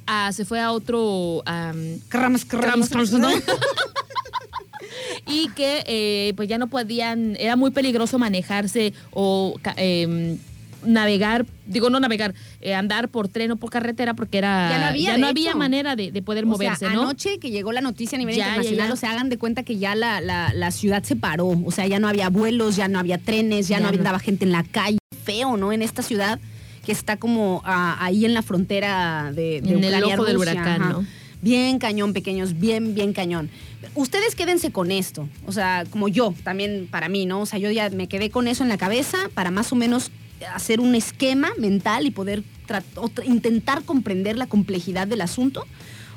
[0.08, 1.42] Ah, se fue a otro...
[1.48, 3.28] am, Krams, krams, Krams, ¿no?
[5.28, 10.38] Y que eh, pues ya no podían, era muy peligroso manejarse o em,
[10.86, 15.26] navegar, digo no navegar, eh, andar por tren o por carretera porque era Ya no
[15.28, 17.02] había, manera de, de poder O moverse, sea, ¿no?
[17.04, 18.94] anoche que llegó la noticia a nivel Ya, internacional, ya.
[18.94, 21.48] o sea, hagan de cuenta que ya la, la- la ciudad se paró.
[21.66, 23.98] O sea, ya no había vuelos, ya no había trenes, ya, no no.
[23.98, 25.00] andaba gente en la calle.
[25.24, 25.74] Feo, ¿no?
[25.74, 26.40] En esta ciudad
[26.86, 30.38] que está como ah, ahí en la frontera de, de En el Ucrania, ojo del
[30.38, 30.92] huracán, ajá.
[30.94, 31.06] ¿no?
[31.46, 33.52] Bien cañón, pequeños, bien, bien cañón.
[33.94, 37.42] Ustedes quédense con esto, o sea, como yo, también para mí, ¿no?
[37.42, 40.10] O sea, yo ya me quedé con eso en la cabeza para más o menos
[40.56, 42.42] hacer un esquema mental y poder
[43.26, 45.68] intentar comprender la complejidad del asunto.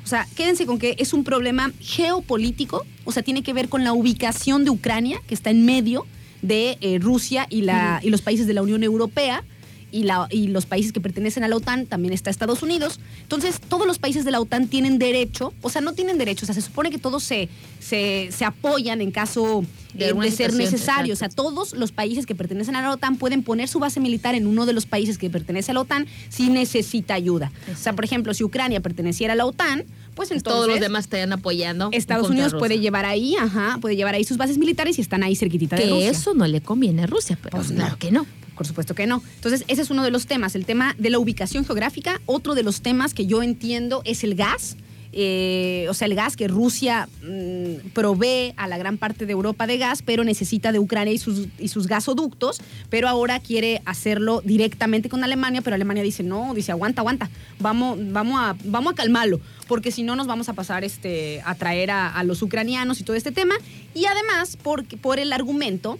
[0.03, 3.83] O sea, quédense con que es un problema geopolítico, o sea, tiene que ver con
[3.83, 6.07] la ubicación de Ucrania, que está en medio
[6.41, 9.43] de eh, Rusia y, la, y los países de la Unión Europea.
[9.91, 12.99] Y, la- y los países que pertenecen a la OTAN, también está Estados Unidos.
[13.23, 16.47] Entonces, todos los países de la OTAN tienen derecho, o sea, no tienen derecho, o
[16.47, 19.63] sea, se supone que todos se, se, se apoyan en caso
[19.95, 21.13] De eh, de ser necesario.
[21.13, 24.35] O sea, todos los países que pertenecen a la OTAN pueden poner su base militar
[24.35, 27.51] en uno de los países que pertenece a la OTAN si necesita ayuda.
[27.73, 31.05] O sea, por ejemplo, si Ucrania perteneciera a la OTAN, pues entonces Todos los demás
[31.05, 31.89] estarían apoyando.
[31.93, 32.59] Estados Unidos Rusia.
[32.59, 35.83] puede llevar ahí, ajá, puede llevar ahí sus bases militares y están ahí cerquitita de
[35.83, 36.09] Que Rusia.
[36.11, 37.77] eso no le conviene a Rusia, pero Pues no.
[37.77, 38.25] claro que no.
[38.59, 39.23] Por supuesto que no.
[39.35, 42.19] Entonces, ese es uno de los temas, el tema de la ubicación geográfica.
[42.25, 44.75] Otro de los temas que yo entiendo es el gas.
[45.13, 49.65] Eh, o sea, el gas que Rusia mm, provee a la gran parte de Europa
[49.65, 54.41] de gas, pero necesita de Ucrania y sus, y sus gasoductos, pero ahora quiere hacerlo
[54.43, 57.29] directamente con Alemania, pero Alemania dice, no, dice, aguanta, aguanta,
[57.59, 59.39] vamos, vamos, a, vamos a calmarlo,
[59.69, 63.05] porque si no nos vamos a pasar este, a traer a, a los ucranianos y
[63.05, 63.55] todo este tema.
[63.95, 65.97] Y además, por, por el argumento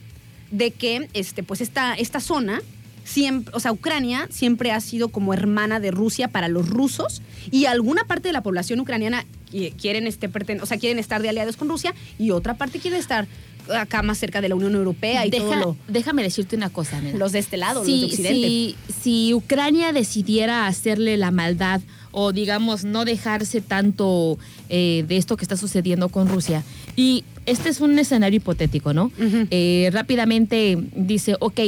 [0.52, 2.62] de que este, pues esta, esta zona,
[3.04, 7.22] siempre, o sea, Ucrania siempre ha sido como hermana de Rusia para los rusos
[7.52, 10.30] y alguna parte de la población ucraniana qui- quieren, este,
[10.62, 13.28] o sea, quieren estar de aliados con Rusia y otra parte quiere estar
[13.76, 17.18] acá más cerca de la Unión Europea y todo lo- Déjame decirte una cosa, nena.
[17.18, 18.48] los de este lado, si, los de Occidente.
[18.48, 21.82] si- si Ucrania decidiera hacerle la maldad
[22.12, 24.40] o digamos no dejarse tanto
[24.70, 26.64] eh, de esto que está sucediendo con Rusia
[26.96, 29.12] y este es un escenario hipotético, ¿no?
[29.52, 31.60] Eh, rápidamente dice, ok,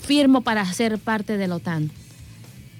[0.00, 1.90] firmo para ser parte de la OTAN.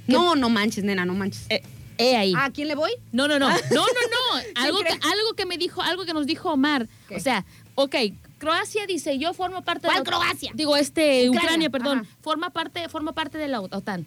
[0.06, 1.46] No, no manches, nena, no manches.
[1.48, 1.62] Eh,
[1.98, 2.32] he ahí.
[2.36, 2.90] ¿A quién le voy?
[3.12, 4.42] No, no, no, no, no, no.
[4.62, 5.00] Algo que, crees?
[5.02, 6.88] algo que me dijo, algo que nos dijo Omar.
[7.08, 7.16] ¿Qué?
[7.16, 7.44] O sea,
[7.74, 7.96] ok,
[8.38, 10.52] Croacia dice, yo formo parte ¿Cuál de la Croacia?
[10.54, 11.98] Digo, este, Ucrania, Ucrania, perdón.
[12.00, 12.08] ajá.
[12.20, 14.04] Forma parte, forma parte de la OTAN.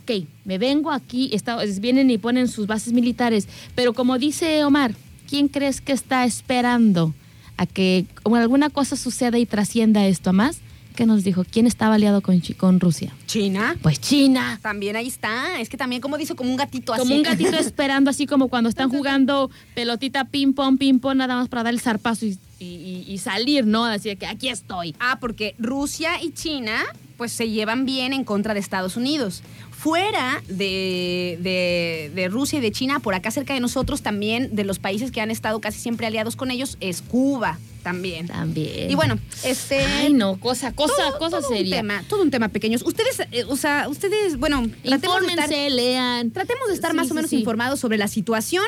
[0.00, 3.46] Ok, me vengo aquí, está- vienen y ponen sus bases militares.
[3.74, 4.94] Pero como dice Omar,
[5.28, 7.14] ¿quién crees que está esperando
[7.58, 10.60] a que alguna cosa suceda y trascienda esto a más?
[10.96, 11.44] ¿Qué nos dijo?
[11.48, 13.14] ¿Quién estaba aliado con, con Rusia?
[13.26, 13.76] China.
[13.82, 14.58] Pues China.
[14.62, 15.60] También ahí está.
[15.60, 17.02] Es que también, como dice, como un gatito así.
[17.02, 21.62] Como un gatito esperando, así como cuando están jugando pelotita ping-pong, ping-pong, nada más para
[21.62, 23.84] dar el zarpazo y, y- y salir, ¿no?
[23.84, 24.96] Así que aquí estoy.
[24.98, 26.82] Ah, porque Rusia y China
[27.16, 29.42] pues se llevan bien en contra de Estados Unidos.
[29.78, 34.64] Fuera de, de- de Rusia y de China, por acá cerca de nosotros también, de
[34.64, 38.26] los países que han estado casi siempre aliados con ellos, es Cuba también.
[38.26, 38.90] También.
[38.90, 39.78] Y bueno, este...
[39.84, 42.82] Ay, no, cosa, cosa, todo- cosa todo un tema, todo un tema pequeños.
[42.82, 46.30] Ustedes, eh, o sea, ustedes, bueno, tratemos de estar, lean.
[46.32, 47.36] tratemos de estar Sí, más o menos sí.
[47.38, 48.64] informados sobre la situación.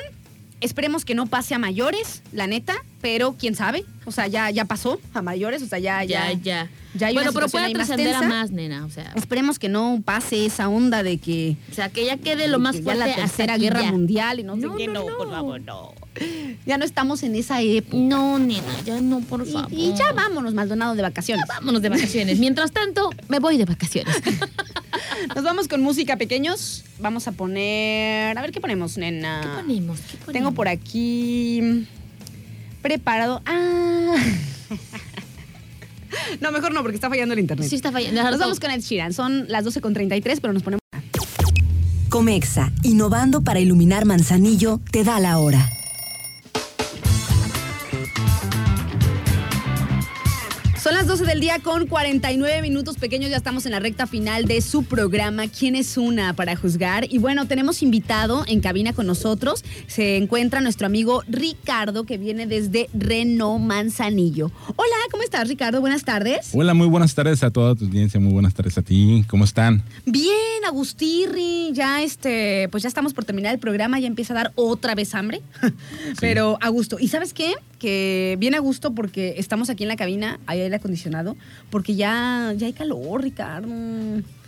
[0.61, 3.85] Esperemos que no pase a mayores, la neta, pero quién sabe.
[4.05, 6.41] O sea, ya, ya pasó a mayores, o sea, ya, Ya, ya.
[6.43, 6.69] ya.
[6.95, 8.85] ya hay bueno, pero puede trascender a más, nena.
[8.85, 12.49] O sea, Esperemos que no pase esa onda de que, o sea, que ya quede
[12.49, 13.93] lo más que ya fuerte la tercera guerra ya.
[13.93, 15.93] mundial y no, sé No, qué, no, por favor, no.
[16.67, 17.97] Ya no estamos en esa época.
[17.97, 19.73] No, nena, ya no, por Y- favor.
[19.73, 21.45] y, ya vámonos, Maldonado, de vacaciones.
[21.47, 22.39] Vámonos de vacaciones.
[22.39, 24.17] Mientras tanto, me voy de vacaciones.
[25.35, 26.85] Nos vamos con música, pequeños.
[26.99, 28.37] Vamos a poner.
[28.37, 29.41] A ver qué ponemos, nena.
[29.43, 30.01] ¿Qué ponemos?
[30.01, 30.33] ¿Qué ponemos?
[30.33, 31.87] Tengo por aquí
[32.83, 33.43] preparado.
[33.47, 34.17] Ah.
[36.41, 37.69] no, mejor no, porque está fallando el internet.
[37.69, 38.23] Sí está fallando.
[38.23, 39.13] Nos vamos con Ed Sheeran.
[39.13, 40.81] Son las 12.33, pero nos ponemos.
[42.09, 45.69] Comexa, innovando para iluminar Manzanillo, te da la hora.
[50.91, 53.31] Son las 12 del día con 49 minutos pequeños.
[53.31, 55.47] Ya estamos en la recta final de su programa.
[55.47, 57.07] ¿Quién es una para juzgar?
[57.09, 59.63] Y bueno, tenemos invitado en cabina con nosotros.
[59.87, 64.51] Se encuentra nuestro amigo Ricardo, que viene desde Reno Manzanillo.
[64.75, 65.81] Hola, ¿cómo estás, Ricardo?
[65.81, 66.51] Buenas tardes.
[66.55, 69.25] Hola, muy buenas tardes a toda tu audiencia, muy buenas tardes a ti.
[69.29, 69.85] ¿Cómo están?
[70.07, 74.53] Bien, Agustirri, ya este, pues ya estamos por terminar el programa, ya empieza a dar
[74.57, 75.41] otra vez hambre,
[76.21, 76.97] pero a gusto.
[76.99, 77.55] ¿Y sabes qué?
[77.81, 81.37] Que viene a gusto porque estamos aquí en la cabina, hay aire acondicionado,
[81.71, 83.69] porque ya, ya hay calor, Ricardo.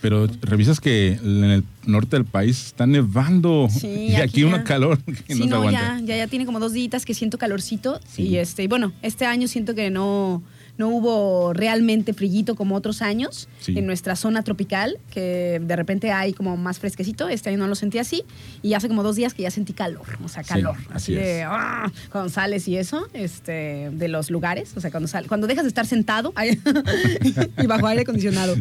[0.02, 4.64] Pero revisas que en el norte del país está nevando Sí, y aquí aquí ya.
[4.64, 5.98] calor que Sí, no no, aguanta.
[6.00, 8.22] ya, ya, ya tiene como dos días que siento calorcito Sí.
[8.24, 10.42] y este, y bueno, este año siento que no,
[10.78, 13.78] no hubo realmente frillito como otros años Sí.
[13.78, 17.74] en nuestra zona tropical, que de repente hay como más fresquecito, este año no lo
[17.74, 18.24] sentí así
[18.62, 21.40] y hace como dos días que ya sentí calor, o sea, Sí, calor, así de
[21.40, 21.46] es.
[21.48, 21.92] ¡ah!
[22.10, 25.68] cuando sales y eso, este, de los lugares, o sea, cuando sal- cuando dejas de
[25.68, 26.32] estar sentado
[27.62, 28.56] y bajo aire acondicionado.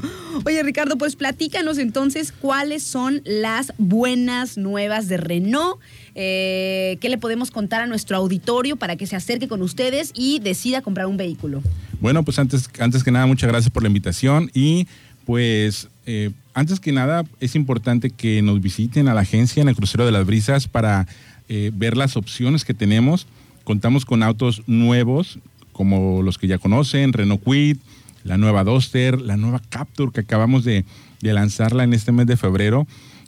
[0.46, 5.80] Oye, Ricardo, pues platícanos entonces cuáles son las buenas nuevas de Renault.
[6.14, 10.40] Eh, ¿Qué le podemos contar a nuestro auditorio para que se acerque con ustedes y
[10.40, 11.62] decida comprar un vehículo?
[12.02, 14.88] Bueno, pues antes, antes que nada, muchas gracias por la invitación y
[15.26, 19.76] pues eh, antes que nada es importante que nos visiten a la agencia en el
[19.76, 21.08] Crucero de las Brisas para
[21.48, 23.28] eh, ver las opciones que tenemos.
[23.64, 25.40] Contamos con autos nuevos
[25.72, 27.78] como los que ya conocen, Renault Kwid,
[28.24, 30.84] la nueva Duster, la nueva Capture que acabamos de
[31.22, 32.86] lanzarla en este mes de febrero,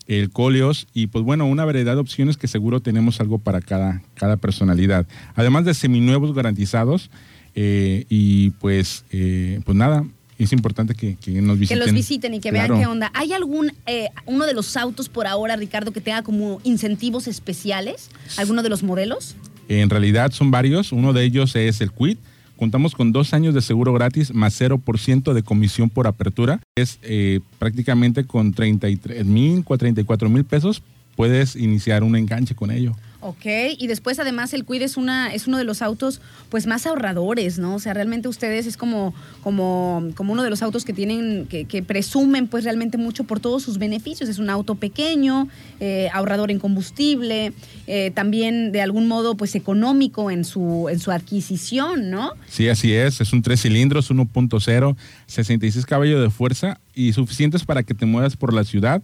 [0.07, 4.01] el Coleos y pues bueno, una variedad de opciones que seguro tenemos algo para cada,
[4.15, 5.05] cada personalidad.
[5.35, 7.09] Además de seminuevos garantizados
[7.55, 10.05] eh, y pues, eh, pues nada,
[10.37, 11.79] es importante que, que nos Que visiten.
[11.79, 12.73] los visiten y que Claro.
[12.75, 13.11] vean qué onda.
[13.13, 18.09] ¿Hay algún, eh, uno de los autos por ahora, Ricardo, que tenga como incentivos especiales?
[18.37, 19.35] ¿Alguno de los modelos?
[19.69, 20.91] En realidad son varios.
[20.91, 22.17] Uno de ellos es el Quid.
[22.57, 26.59] Contamos con dos años de seguro gratis más 0% de comisión por apertura.
[26.75, 30.83] Es eh, prácticamente con 33 mil, 34 mil pesos.
[31.15, 32.95] Puedes iniciar un enganche con ello.
[33.25, 33.45] Ok,
[33.77, 36.19] y después además el Quid es, una, es uno de los autos
[36.49, 37.75] pues más ahorradores, ¿no?
[37.75, 41.63] O sea, realmente ustedes es como, como, como uno de los autos que tienen, que,
[41.63, 44.29] que presumen pues realmente mucho por todos sus beneficios.
[44.29, 45.47] Es un auto pequeño,
[45.79, 47.53] eh, ahorrador en combustible,
[47.87, 52.33] eh, también de algún modo pues económico en su, en su adquisición, ¿no?
[52.49, 53.21] Sí, así es.
[53.21, 54.95] Es un tres cilindros, 1.0,
[55.27, 59.01] 66 caballos de fuerza y suficientes para que te muevas por la ciudad.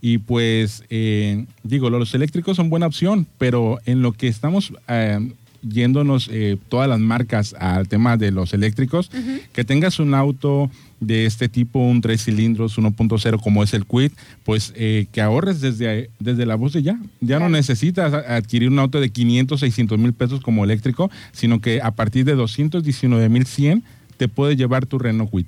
[0.00, 5.18] Y pues, eh, digo, los eléctricos son buena opción, pero en lo que estamos eh,
[5.68, 9.10] yéndonos eh, todas las marcas al tema de los eléctricos,
[9.52, 10.70] que tengas un auto
[11.00, 14.12] de este tipo, un 3 cilindros 1.0 como es el Quid,
[14.44, 16.98] pues eh, que ahorres desde, desde la voz de ya.
[17.20, 21.80] Ya no necesitas adquirir un auto de 500, 600 mil pesos como eléctrico, sino que
[21.82, 23.82] a partir de 219 mil 100
[24.16, 25.46] te puede llevar tu Renault Quid.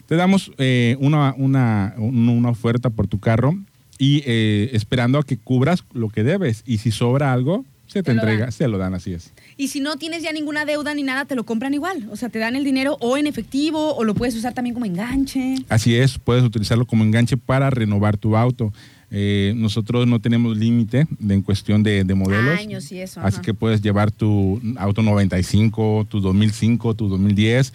[0.07, 3.57] Te damos eh, una, una, una oferta por tu carro
[3.97, 6.63] y esperando a que cubras lo que debes.
[6.65, 9.31] Y si sobra algo, se te, entrega, se lo dan, así es.
[9.57, 12.07] Y si no tienes ya ninguna deuda ni nada, te lo compran igual.
[12.11, 14.85] O sea, te dan el dinero o en efectivo o lo puedes usar también como
[14.85, 15.55] enganche.
[15.69, 18.73] Así es, puedes utilizarlo como enganche para renovar tu auto.
[19.11, 22.59] Eh, nosotros no tenemos límite en cuestión de, modelos.
[22.59, 23.21] Años y eso.
[23.21, 27.73] Así que puedes llevar tu auto 95, tu 2005, tu 2010.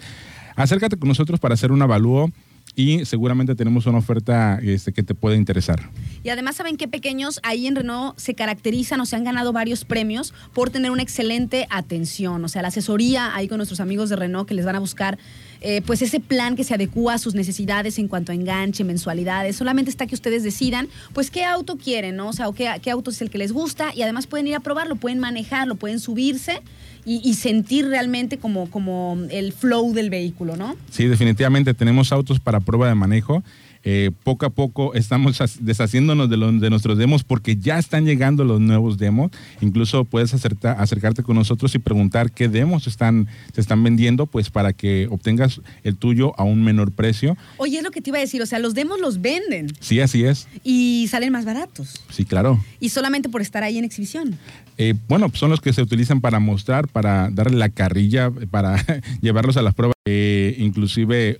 [0.55, 2.31] Acércate con nosotros para hacer un avalúo
[2.75, 5.89] y seguramente tenemos una oferta este, que te puede interesar.
[6.23, 9.85] Y además, ¿saben qué pequeños ahí en Renault se caracterizan o se han ganado varios
[9.85, 12.43] premios por tener una excelente atención?
[12.45, 15.17] O sea, la asesoría ahí con nuestros amigos de Renault que les van a buscar
[15.63, 19.55] eh, pues ese plan que se adecua a sus necesidades en cuanto a enganche, mensualidades.
[19.55, 22.29] Solamente está que ustedes decidan, pues, qué auto quieren, ¿no?
[22.29, 24.55] O sea, o qué, qué auto es el que les gusta y además pueden ir
[24.55, 26.61] a probarlo, pueden manejarlo, pueden subirse
[27.05, 30.75] y, sentir realmente como, como el flow del vehículo, ¿no?
[30.91, 33.43] Sí, definitivamente tenemos autos para prueba de manejo
[33.83, 38.59] eh, poco a poco estamos deshaciéndonos de, de, nuestros demos porque ya están llegando los
[38.59, 39.31] nuevos demos.
[39.59, 44.73] Incluso puedes acercarte con nosotros y preguntar qué demos están, se están vendiendo, pues para
[44.73, 47.37] que obtengas el tuyo a un menor precio.
[47.57, 49.67] Oye, es lo que te iba a decir, o sea, los demos los venden.
[49.79, 50.47] Sí, así es.
[50.63, 52.01] Y salen más baratos.
[52.09, 52.63] Sí, claro.
[52.79, 54.37] Y solamente por estar ahí en exhibición.
[54.77, 58.83] Eh, bueno, pues son los que se utilizan para mostrar, para darle la carrilla, para
[59.21, 59.95] llevarlos a las pruebas.
[60.05, 61.39] Eh, inclusive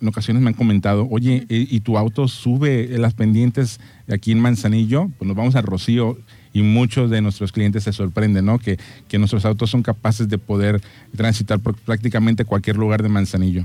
[0.00, 4.40] en ocasiones me han comentado, oye, eh, ¿y tu auto sube las pendientes aquí en
[4.40, 5.10] Manzanillo?
[5.18, 6.18] Pues nos vamos a Rocío
[6.52, 8.58] y muchos de nuestros clientes se sorprenden, ¿no?
[8.58, 8.78] Que,
[9.08, 10.80] que nuestros autos son capaces de poder
[11.16, 13.64] transitar por prácticamente cualquier lugar de Manzanillo.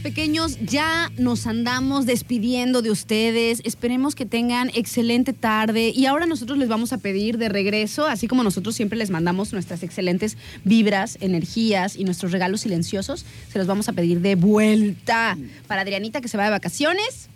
[0.01, 0.59] Pequeños.
[0.61, 3.61] Ya nos andamos despidiendo de ustedes.
[3.65, 5.93] Esperemos que tengan excelente tarde.
[5.95, 9.53] Y ahora nosotros les vamos a pedir de regreso, así como nosotros siempre les mandamos
[9.53, 15.37] nuestras excelentes vibras, energías y nuestros regalos silenciosos, se los vamos a pedir de vuelta.
[15.67, 17.29] Para Adrianita que se va de vacaciones.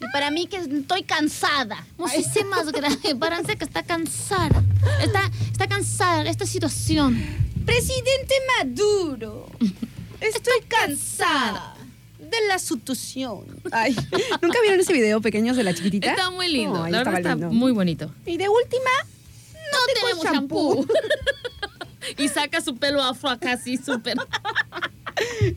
[0.00, 1.86] Y para mí que estoy cansada.
[1.98, 3.14] Muchísimas gracias.
[3.14, 4.62] Parece que está cansada.
[5.02, 7.22] Está, está cansada esta situación.
[7.66, 9.46] Presidente Maduro,
[10.20, 11.79] estoy cansada
[12.30, 13.44] de la situación.
[13.72, 13.94] Ay,
[14.42, 16.10] ¿nunca vieron ese video pequeños de la chiquitita?
[16.10, 16.82] Está muy lindo.
[16.82, 17.50] Ay, la verdad está lindo.
[17.50, 18.12] muy bonito.
[18.26, 18.90] Y de última,
[19.72, 20.86] No, tenemos shampoo.
[22.18, 24.16] y saca su pelo afro acá así súper.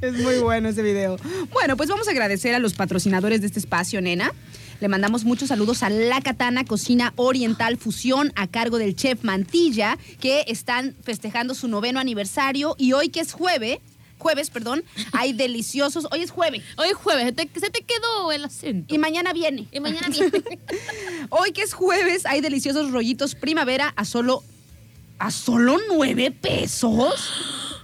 [0.02, 1.18] Es muy bueno ese video.
[1.52, 4.34] Bueno, pues vamos a agradecer a los patrocinadores de este espacio, nena.
[4.82, 9.98] Le mandamos muchos saludos a La Katana Cocina Oriental Fusión a cargo del chef Mantilla,
[10.20, 13.80] que están festejando su noveno aniversario y hoy que es jueves,
[14.24, 18.46] jueves, perdón, hay deliciosos, hoy es jueves Hoy jueves, se te, se te quedó el
[18.46, 18.94] acento.
[18.94, 19.68] y mañana viene.
[19.72, 20.32] Y mañana viene.
[21.30, 24.44] Hoy que es jueves hay deliciosos rollitos primavera a solo
[25.20, 27.14] a solo nueve pesos.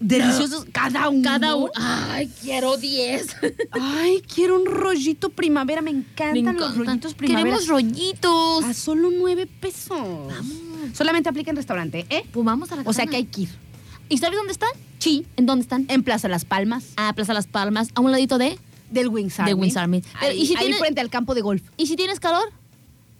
[0.00, 1.22] Deliciosos cada uno.
[1.22, 1.70] Cada uno.
[1.76, 3.36] Ay, quiero 10.
[3.70, 5.80] Ay, quiero un rollito primavera.
[5.80, 7.44] Me encantan, Me los rollitos primavera.
[7.44, 8.64] Queremos rollitos.
[8.64, 10.32] A solo nueve pesos.
[10.92, 12.24] Solamente aplica en restaurante, ¿eh?
[12.32, 13.48] Pues vamos a la O sea que hay que ir.
[14.08, 14.70] ¿Y sabes dónde están?
[14.98, 15.26] Sí.
[15.36, 15.86] ¿En dónde están?
[15.88, 18.58] En Plaza Las Palmas, A Plaza Las Palmas, a un ladito de.
[18.90, 19.50] del Wings Army.
[19.52, 20.02] Del Wings Army.
[20.20, 21.62] Pero, Ahí, ¿y si ahí tiene- frente al campo de golf.
[21.76, 22.44] ¿Y si tienes calor?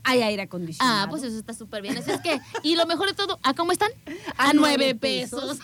[0.05, 1.05] Hay aire acondicionado.
[1.05, 1.97] Ah, pues eso está súper bien.
[1.97, 3.91] Así es que, y lo mejor de todo, ¿a cómo están?
[4.37, 5.59] A A, nueve pesos.
[5.59, 5.61] pesos.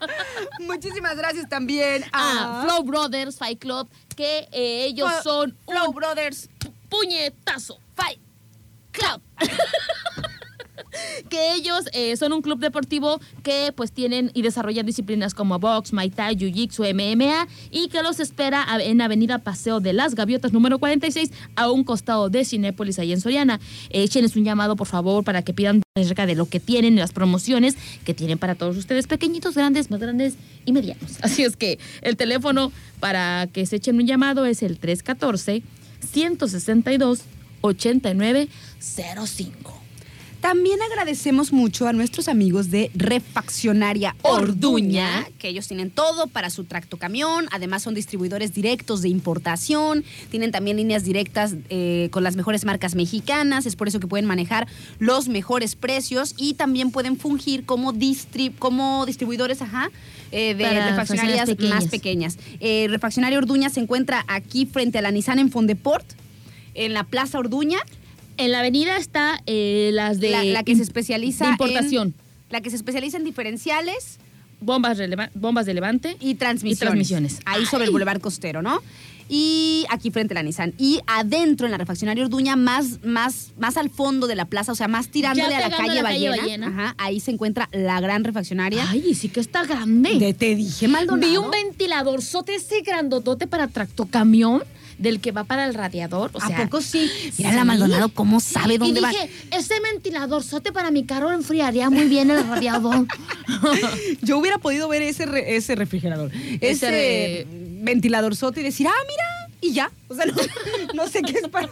[0.60, 3.86] Muchísimas gracias también Ah, a Flow Brothers Fight Club,
[4.16, 6.48] que eh, ellos Flo- son Flow Brothers.
[6.88, 7.78] puñetazo.
[7.94, 8.18] Fight
[8.92, 9.20] Club.
[11.28, 15.92] que ellos eh, son un club deportivo que pues tienen y desarrollan disciplinas como box,
[15.92, 20.78] Muay Thai, Jiu-Jitsu, MMA y que los espera en Avenida Paseo de las Gaviotas número
[20.78, 23.60] 46 a un costado de Cinépolis ahí en Soriana.
[23.90, 27.76] Échenles un llamado por favor para que pidan acerca de lo que tienen las promociones
[28.04, 30.34] que tienen para todos ustedes, pequeñitos, grandes, más grandes
[30.64, 31.18] y medianos.
[31.22, 35.62] Así es que el teléfono para que se echen un llamado es el 314
[36.12, 37.20] 162
[37.62, 39.79] 8905.
[40.40, 46.64] También agradecemos mucho a nuestros amigos de Refaccionaria Orduña, que ellos tienen todo para su
[46.64, 52.64] tractocamión, además son distribuidores directos de importación, tienen también líneas directas eh, con las mejores
[52.64, 54.66] marcas mexicanas, es por eso que pueden manejar
[54.98, 56.34] los mejores precios.
[56.38, 59.90] Y también pueden fungir como, distri- como distribuidores, ajá,
[60.32, 62.38] eh, de Para refaccionarias refaccionarias más pequeñas.
[62.60, 66.06] Eh, Refaccionaria Orduña se encuentra aquí frente a la Nissan en Fondeport,
[66.74, 67.78] en la Plaza Orduña.
[68.36, 72.08] En la avenida está eh, las de la, la que se especializa de importación.
[72.08, 72.14] en
[72.50, 74.18] la que se especializa en diferenciales
[74.60, 76.76] bombas, releva- bombas de levante y transmisiones.
[76.76, 77.40] Y transmisiones.
[77.46, 77.90] Ahí sobre el.
[77.90, 78.80] Boulevard Costero, ¿no?
[79.32, 80.74] Y aquí frente a la Nissan.
[80.76, 84.74] Y adentro en la refaccionaria Orduña, más, más, más al fondo de la plaza, o
[84.74, 86.42] sea, más tirándole a la calle, a la calle Ballena.
[86.42, 86.66] Ballena.
[86.66, 88.84] Ajá, ahí se encuentra la gran refaccionaria.
[88.90, 90.18] Ay, sí que está grande.
[90.18, 91.30] De- te dije, Maldonado.
[91.30, 94.64] Vi un ventilador sote ese grandotote para tractocamión
[95.00, 96.30] del que va para el radiador.
[96.34, 97.10] O sea, ¿A poco sí?
[97.38, 97.56] Mira sí.
[97.56, 99.08] la Maldonado, ¿cómo sabe dónde y va?
[99.10, 103.06] dije, ese ventilador sote para mi carro enfriaría muy bien el radiador.
[104.22, 107.46] Yo hubiera podido ver ese, re- ese refrigerador, ese, Ese re-
[107.82, 109.24] ventilador sote y decir, ah, mira,
[109.62, 109.90] y ya.
[110.08, 110.34] O sea, no,
[110.94, 111.68] no sé qué es para,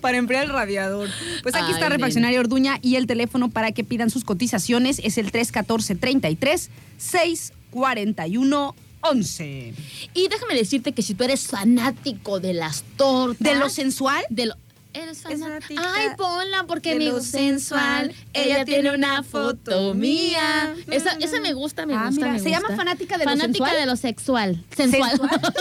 [0.00, 1.08] para enfriar el radiador.
[1.42, 1.88] Pues aquí Ay, está.
[1.88, 9.74] Refaccionaria Orduña y el teléfono para que pidan sus cotizaciones es el 314-33 641 11.
[10.14, 13.38] y déjame decirte que si tú eres fanático de las tortas.
[13.40, 14.24] ¿De lo sensual?
[14.30, 14.54] De lo.
[14.94, 15.44] Eres fanática.
[15.46, 18.14] fanática Ay, ponla porque de me lo gusta sensual.
[18.34, 20.74] Ella tiene una foto mía.
[20.90, 22.20] Esa, esa me gusta, me Ah, gusta.
[22.26, 23.76] mira, me se llama fanática de lo Fanática sensual.
[23.80, 24.64] de lo sexual.
[24.76, 25.10] Sensual.
[25.10, 25.40] Sensual.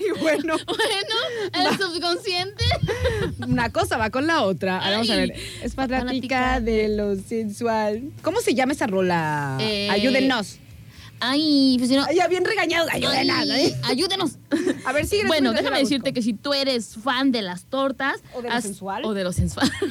[0.00, 1.16] Y bueno, bueno,
[1.70, 2.64] el subconsciente.
[3.46, 4.78] una cosa va con la otra.
[4.78, 5.34] Ahora vamos a ver.
[5.62, 8.10] Es fanática fanática de lo sensual.
[8.22, 9.56] ¿Cómo se llama esa rola?
[9.60, 10.58] Eh, Ayúdenos.
[11.20, 12.04] Ay, pues si no.
[12.04, 12.86] Ay, ya bien regañado.
[12.90, 13.36] Ayúdenos.
[13.38, 13.74] Ay, ¿eh?
[13.84, 14.32] ayúdenos.
[14.84, 15.26] A ver, sigue.
[15.26, 18.62] Bueno, déjame decirte que si tú eres fan de las tortas O de lo haz-
[18.62, 19.04] sensual.
[19.04, 19.70] o de lo sensual.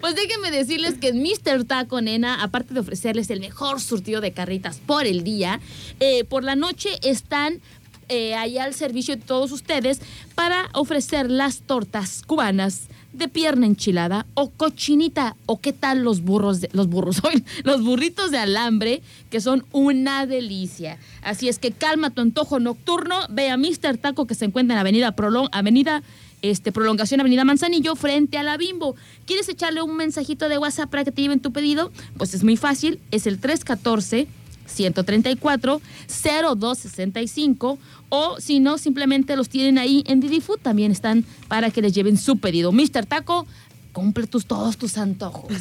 [0.00, 1.64] Pues déjenme decirles que en Mr.
[1.64, 5.60] Taco, nena, aparte de ofrecerles el mejor surtido de carritas por el día,
[5.98, 7.60] eh, por la noche están
[8.08, 10.00] eh, allá al servicio de todos ustedes
[10.36, 12.82] para ofrecer las tortas cubanas
[13.12, 17.20] de pierna enchilada o cochinita o qué tal los burros de- los burros
[17.64, 23.16] los burritos de alambre que son una delicia así es que calma tu antojo nocturno
[23.28, 23.98] ve a Mr.
[24.00, 26.02] Taco que se encuentra en Avenida Prolong Avenida
[26.42, 28.96] este, prolongación Avenida Manzanillo frente a la Bimbo.
[29.26, 31.92] ¿Quieres echarle un mensajito de WhatsApp para que te lleven tu pedido?
[32.16, 34.26] Pues es muy fácil, es el 314
[34.70, 37.78] 134 0265
[38.08, 41.92] o si no simplemente los tienen ahí en Didi Food también están para que les
[41.92, 42.72] lleven su pedido.
[42.72, 43.06] Mr.
[43.06, 43.46] Taco,
[43.92, 45.52] cumple tus, todos tus antojos.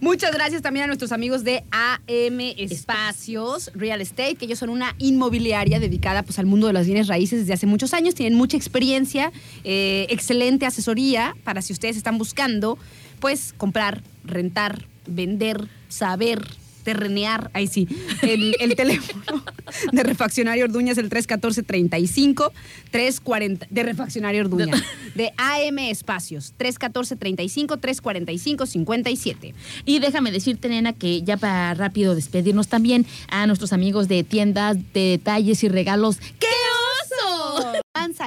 [0.00, 4.94] Muchas gracias también a nuestros amigos de AM Espacios Real Estate, que ellos son una
[4.98, 8.14] inmobiliaria dedicada pues, al mundo de las bienes raíces desde hace muchos años.
[8.14, 9.32] Tienen mucha experiencia,
[9.64, 12.78] eh, excelente asesoría para si ustedes están buscando
[13.20, 16.46] pues comprar, rentar, vender, saber
[16.88, 17.86] terrenear, ahí sí,
[18.22, 19.44] el, el teléfono
[19.92, 22.50] de Refaccionario Orduña es el 314-35,
[22.90, 24.74] 340, de Refaccionario Orduña,
[25.14, 29.52] de AM Espacios, 314-35, 345-57.
[29.84, 34.78] Y déjame decirte, nena, que ya para rápido despedirnos también a nuestros amigos de tiendas
[34.94, 36.16] de detalles y regalos.
[36.38, 36.47] ¡Qué oso!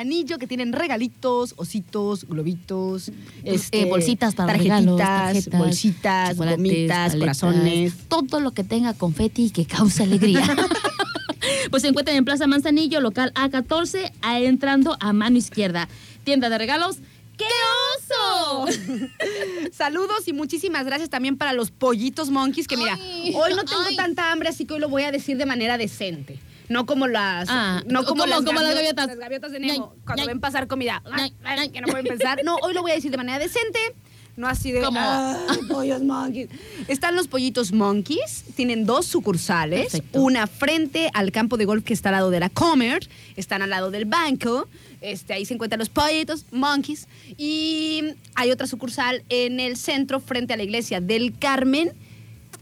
[0.03, 3.11] Manzanillo que tienen regalitos, ositos, globitos,
[3.43, 7.93] Eh, bolsitas para regalos, tarjetitas, tarjetas, bolsitas, gomitas, paletas, corazones.
[8.07, 10.41] Todo lo que tenga confeti y que cause alegría.
[11.69, 15.87] pues se encuentran en Plaza Manzanillo, local A14, a- entrando a mano izquierda.
[16.23, 16.97] Tienda de regalos.
[17.37, 17.45] ¡Qué
[17.97, 18.65] oso!
[19.71, 23.81] Saludos y muchísimas gracias también para los pollitos monkeys que mira, Ay, hoy no tengo
[23.87, 23.95] ay.
[23.95, 26.39] tanta hambre, así que hoy lo voy a decir de manera decente.
[26.71, 29.73] No como las, Ah, no como, como- las, como las gaviotas, las gaviotas de Nemo,
[29.73, 30.27] Ñay, cuando ñay.
[30.27, 32.39] ven pasar comida, Ñay, que no pueden pensar.
[32.45, 33.79] No, hoy lo voy a decir de manera decente.
[34.37, 36.47] No así de Como- "Ay, pollos monkeys.
[36.87, 40.21] Están los pollitos monkeys, tienen dos sucursales, Perfecto.
[40.21, 43.69] una frente al campo de golf que está al lado de la Comer, están al
[43.69, 44.69] lado del banco,
[45.01, 47.07] este, ahí se encuentran los pollitos monkeys
[47.37, 51.91] y hay otra sucursal en el centro frente a la iglesia del Carmen.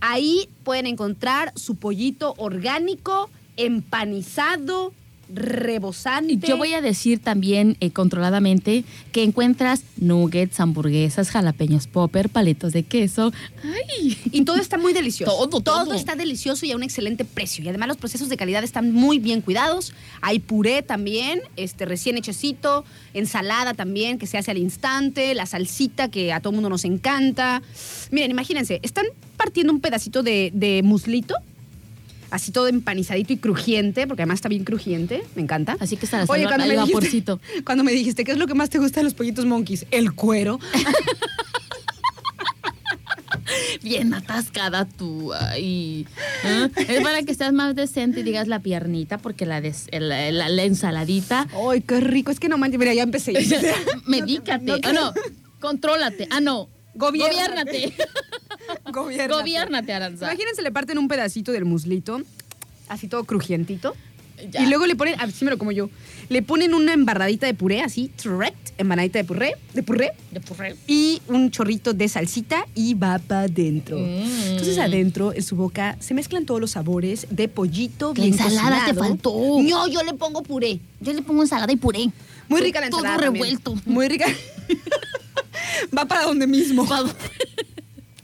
[0.01, 3.29] Ahí pueden encontrar su pollito orgánico,
[3.65, 4.93] empanizado,
[5.33, 6.47] rebosante.
[6.47, 12.83] Yo voy a decir también eh, controladamente que encuentras nuggets, hamburguesas, jalapeños popper, paletos de
[12.83, 13.31] queso.
[13.63, 14.17] ¡Ay!
[14.31, 15.31] Y todo está muy delicioso.
[15.31, 15.93] Todo, todo.
[15.93, 17.63] está delicioso y a un excelente precio.
[17.63, 19.93] Y además los procesos de calidad están muy bien cuidados.
[20.21, 22.83] Hay puré también, este recién hechecito,
[23.13, 27.61] ensalada también que se hace al instante, la salsita que a todo mundo nos encanta.
[28.11, 29.05] Miren, imagínense, están
[29.37, 31.35] partiendo un pedacito de, de muslito,
[32.31, 35.77] así todo empanizadito y crujiente, porque además está bien crujiente, me encanta.
[35.79, 37.39] Así que está la Oye, cuando el me, dijiste, vaporcito.
[37.65, 39.85] cuando me dijiste, ¿qué es lo que más te gusta de los pollitos monkeys?
[39.91, 40.59] El cuero.
[43.81, 45.33] Bien atascada tú.
[45.33, 46.05] Ay.
[46.43, 46.69] ¿Ah?
[46.75, 50.49] Es para que seas más decente y digas la piernita, porque la, des- la, la-
[50.49, 51.47] la ensaladita.
[51.69, 52.31] Ay, qué rico.
[52.31, 53.33] Es que no manches, mira, ya empecé.
[54.05, 54.65] Medícate.
[54.65, 55.13] no ah, no.
[55.59, 56.27] Contrólate.
[56.29, 56.69] Ah, no.
[56.95, 57.93] Gobiérnate.
[58.91, 59.33] Gobiérnate.
[59.33, 59.93] Gobiérnate.
[59.93, 60.25] Aranza.
[60.25, 62.21] Imagínense, le parten un pedacito del muslito,
[62.87, 63.95] así todo crujientito.
[64.51, 64.63] Ya.
[64.63, 65.89] Y luego le ponen, así me lo como yo,
[66.29, 70.77] le ponen una embarradita de puré, así, direct, embarradita de puré, de puré, De puré.
[70.87, 73.97] y un chorrito de salsita y va para adentro.
[73.97, 74.47] Mm.
[74.51, 78.85] Entonces adentro, en su boca, se mezclan todos los sabores de pollito, La bien ensalada
[78.85, 79.33] te faltó.
[79.61, 80.79] No, yo le pongo puré.
[81.01, 82.09] Yo le pongo ensalada y puré.
[82.47, 83.43] Muy rica la Todo ensalada también.
[83.43, 83.75] revuelto.
[83.85, 84.25] Muy rica.
[85.97, 86.87] va para donde mismo.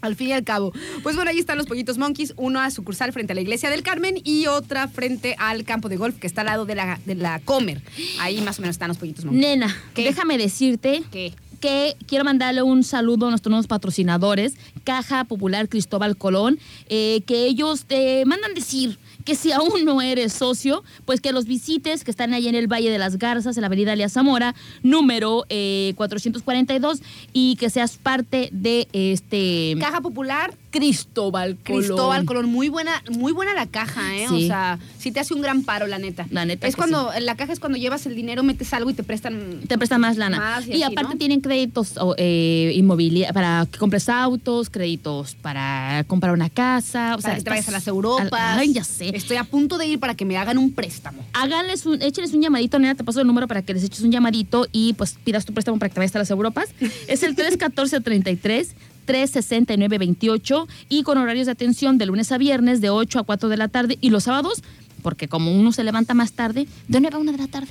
[0.01, 0.71] Al fin y al cabo.
[1.01, 4.21] Pues bueno, ahí están los pollitos monkeys, una sucursal frente a la iglesia del Carmen
[4.23, 7.39] y otra frente al campo de golf que está al lado de la, de la
[7.39, 7.81] Comer.
[8.19, 9.41] Ahí más o menos están los pollitos monkeys.
[9.41, 10.03] Nena, ¿Qué?
[10.03, 11.33] déjame decirte ¿Qué?
[11.59, 14.53] que quiero mandarle un saludo a nuestros nuevos patrocinadores,
[14.83, 20.31] Caja Popular Cristóbal Colón, eh, que ellos te mandan decir que si aún no eres
[20.33, 23.61] socio, pues que los visites, que están ahí en el Valle de las Garzas, en
[23.61, 27.01] la avenida Lea Zamora, número eh, 442,
[27.33, 31.81] y que seas parte de este Caja Popular, Cristóbal Colón.
[31.81, 32.45] Cristóbal Colón.
[32.47, 34.25] Muy buena, muy buena la caja, ¿eh?
[34.27, 34.43] Sí.
[34.43, 36.27] O sea, sí te hace un gran paro, la neta.
[36.31, 38.89] La neta Es que cuando, en la caja es cuando llevas el dinero, metes algo
[38.89, 39.61] y te prestan.
[39.67, 40.37] Te prestan más lana.
[40.37, 41.17] Más y y así, aparte ¿no?
[41.17, 47.15] tienen créditos eh, inmobiliarios para que compres autos, créditos para comprar una casa.
[47.15, 48.29] O para sea, que te vayas a las Europas.
[48.33, 49.15] Ay, ya sé.
[49.15, 51.23] Estoy a punto de ir para que me hagan un préstamo.
[51.31, 54.11] Háganles un, échenles un llamadito, nena, te paso el número para que les eches un
[54.11, 56.67] llamadito y pues pidas tu préstamo para que te vayas a las Europas.
[57.07, 58.67] Es el 314-33.
[59.05, 63.57] 369-28 y con horarios de atención de lunes a viernes de 8 a 4 de
[63.57, 64.63] la tarde y los sábados,
[65.01, 67.67] porque como uno se levanta más tarde, de 9 a 1 de la tarde.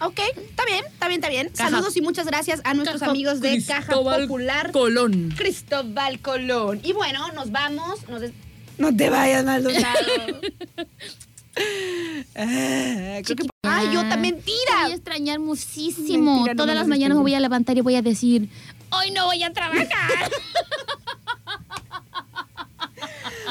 [0.00, 1.50] Ok, está bien, está bien, está bien.
[1.56, 1.70] Caja.
[1.70, 4.70] Saludos y muchas gracias a nuestros Caja amigos de Caja Cristóbal Popular.
[4.72, 5.32] Colón.
[5.36, 6.80] Cristóbal Colón.
[6.84, 8.06] Y bueno, nos vamos.
[8.08, 8.32] nos des-
[8.76, 9.86] No te vayas, Maldonado.
[12.34, 14.82] Ah, creo que- Ay, yo también Te tira.
[14.82, 16.34] voy a extrañar muchísimo.
[16.36, 18.48] Mentira, Todas las mañanas me voy a levantar y voy a decir,
[18.90, 20.30] hoy no voy a trabajar.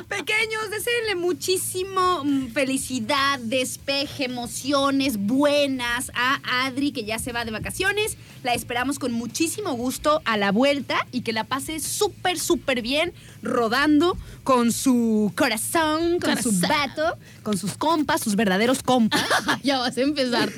[0.10, 7.52] Pequeños, deseenle muchísimo mm, felicidad, despeje, emociones buenas a Adri, que ya se va de
[7.52, 8.18] vacaciones.
[8.44, 13.14] La esperamos con muchísimo gusto a la vuelta y que la pase súper, súper bien
[13.42, 19.26] rodando con su corazón, con su vato, con sus compas, sus verdaderos compas.
[19.64, 20.52] ya vas a empezar.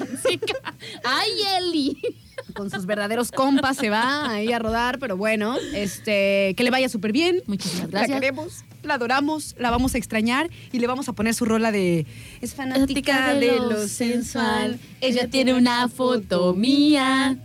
[1.03, 2.26] Ay, Eli.
[2.53, 6.89] Con sus verdaderos compas se va ahí a rodar, pero bueno, este, que le vaya
[6.89, 7.41] súper bien.
[7.45, 8.19] Muchísimas La gracias.
[8.19, 12.05] queremos, la adoramos, la vamos a extrañar y le vamos a poner su rola de
[12.41, 14.80] es fanática de, lo sensual.
[15.01, 17.38] Ella tiene una foto mía.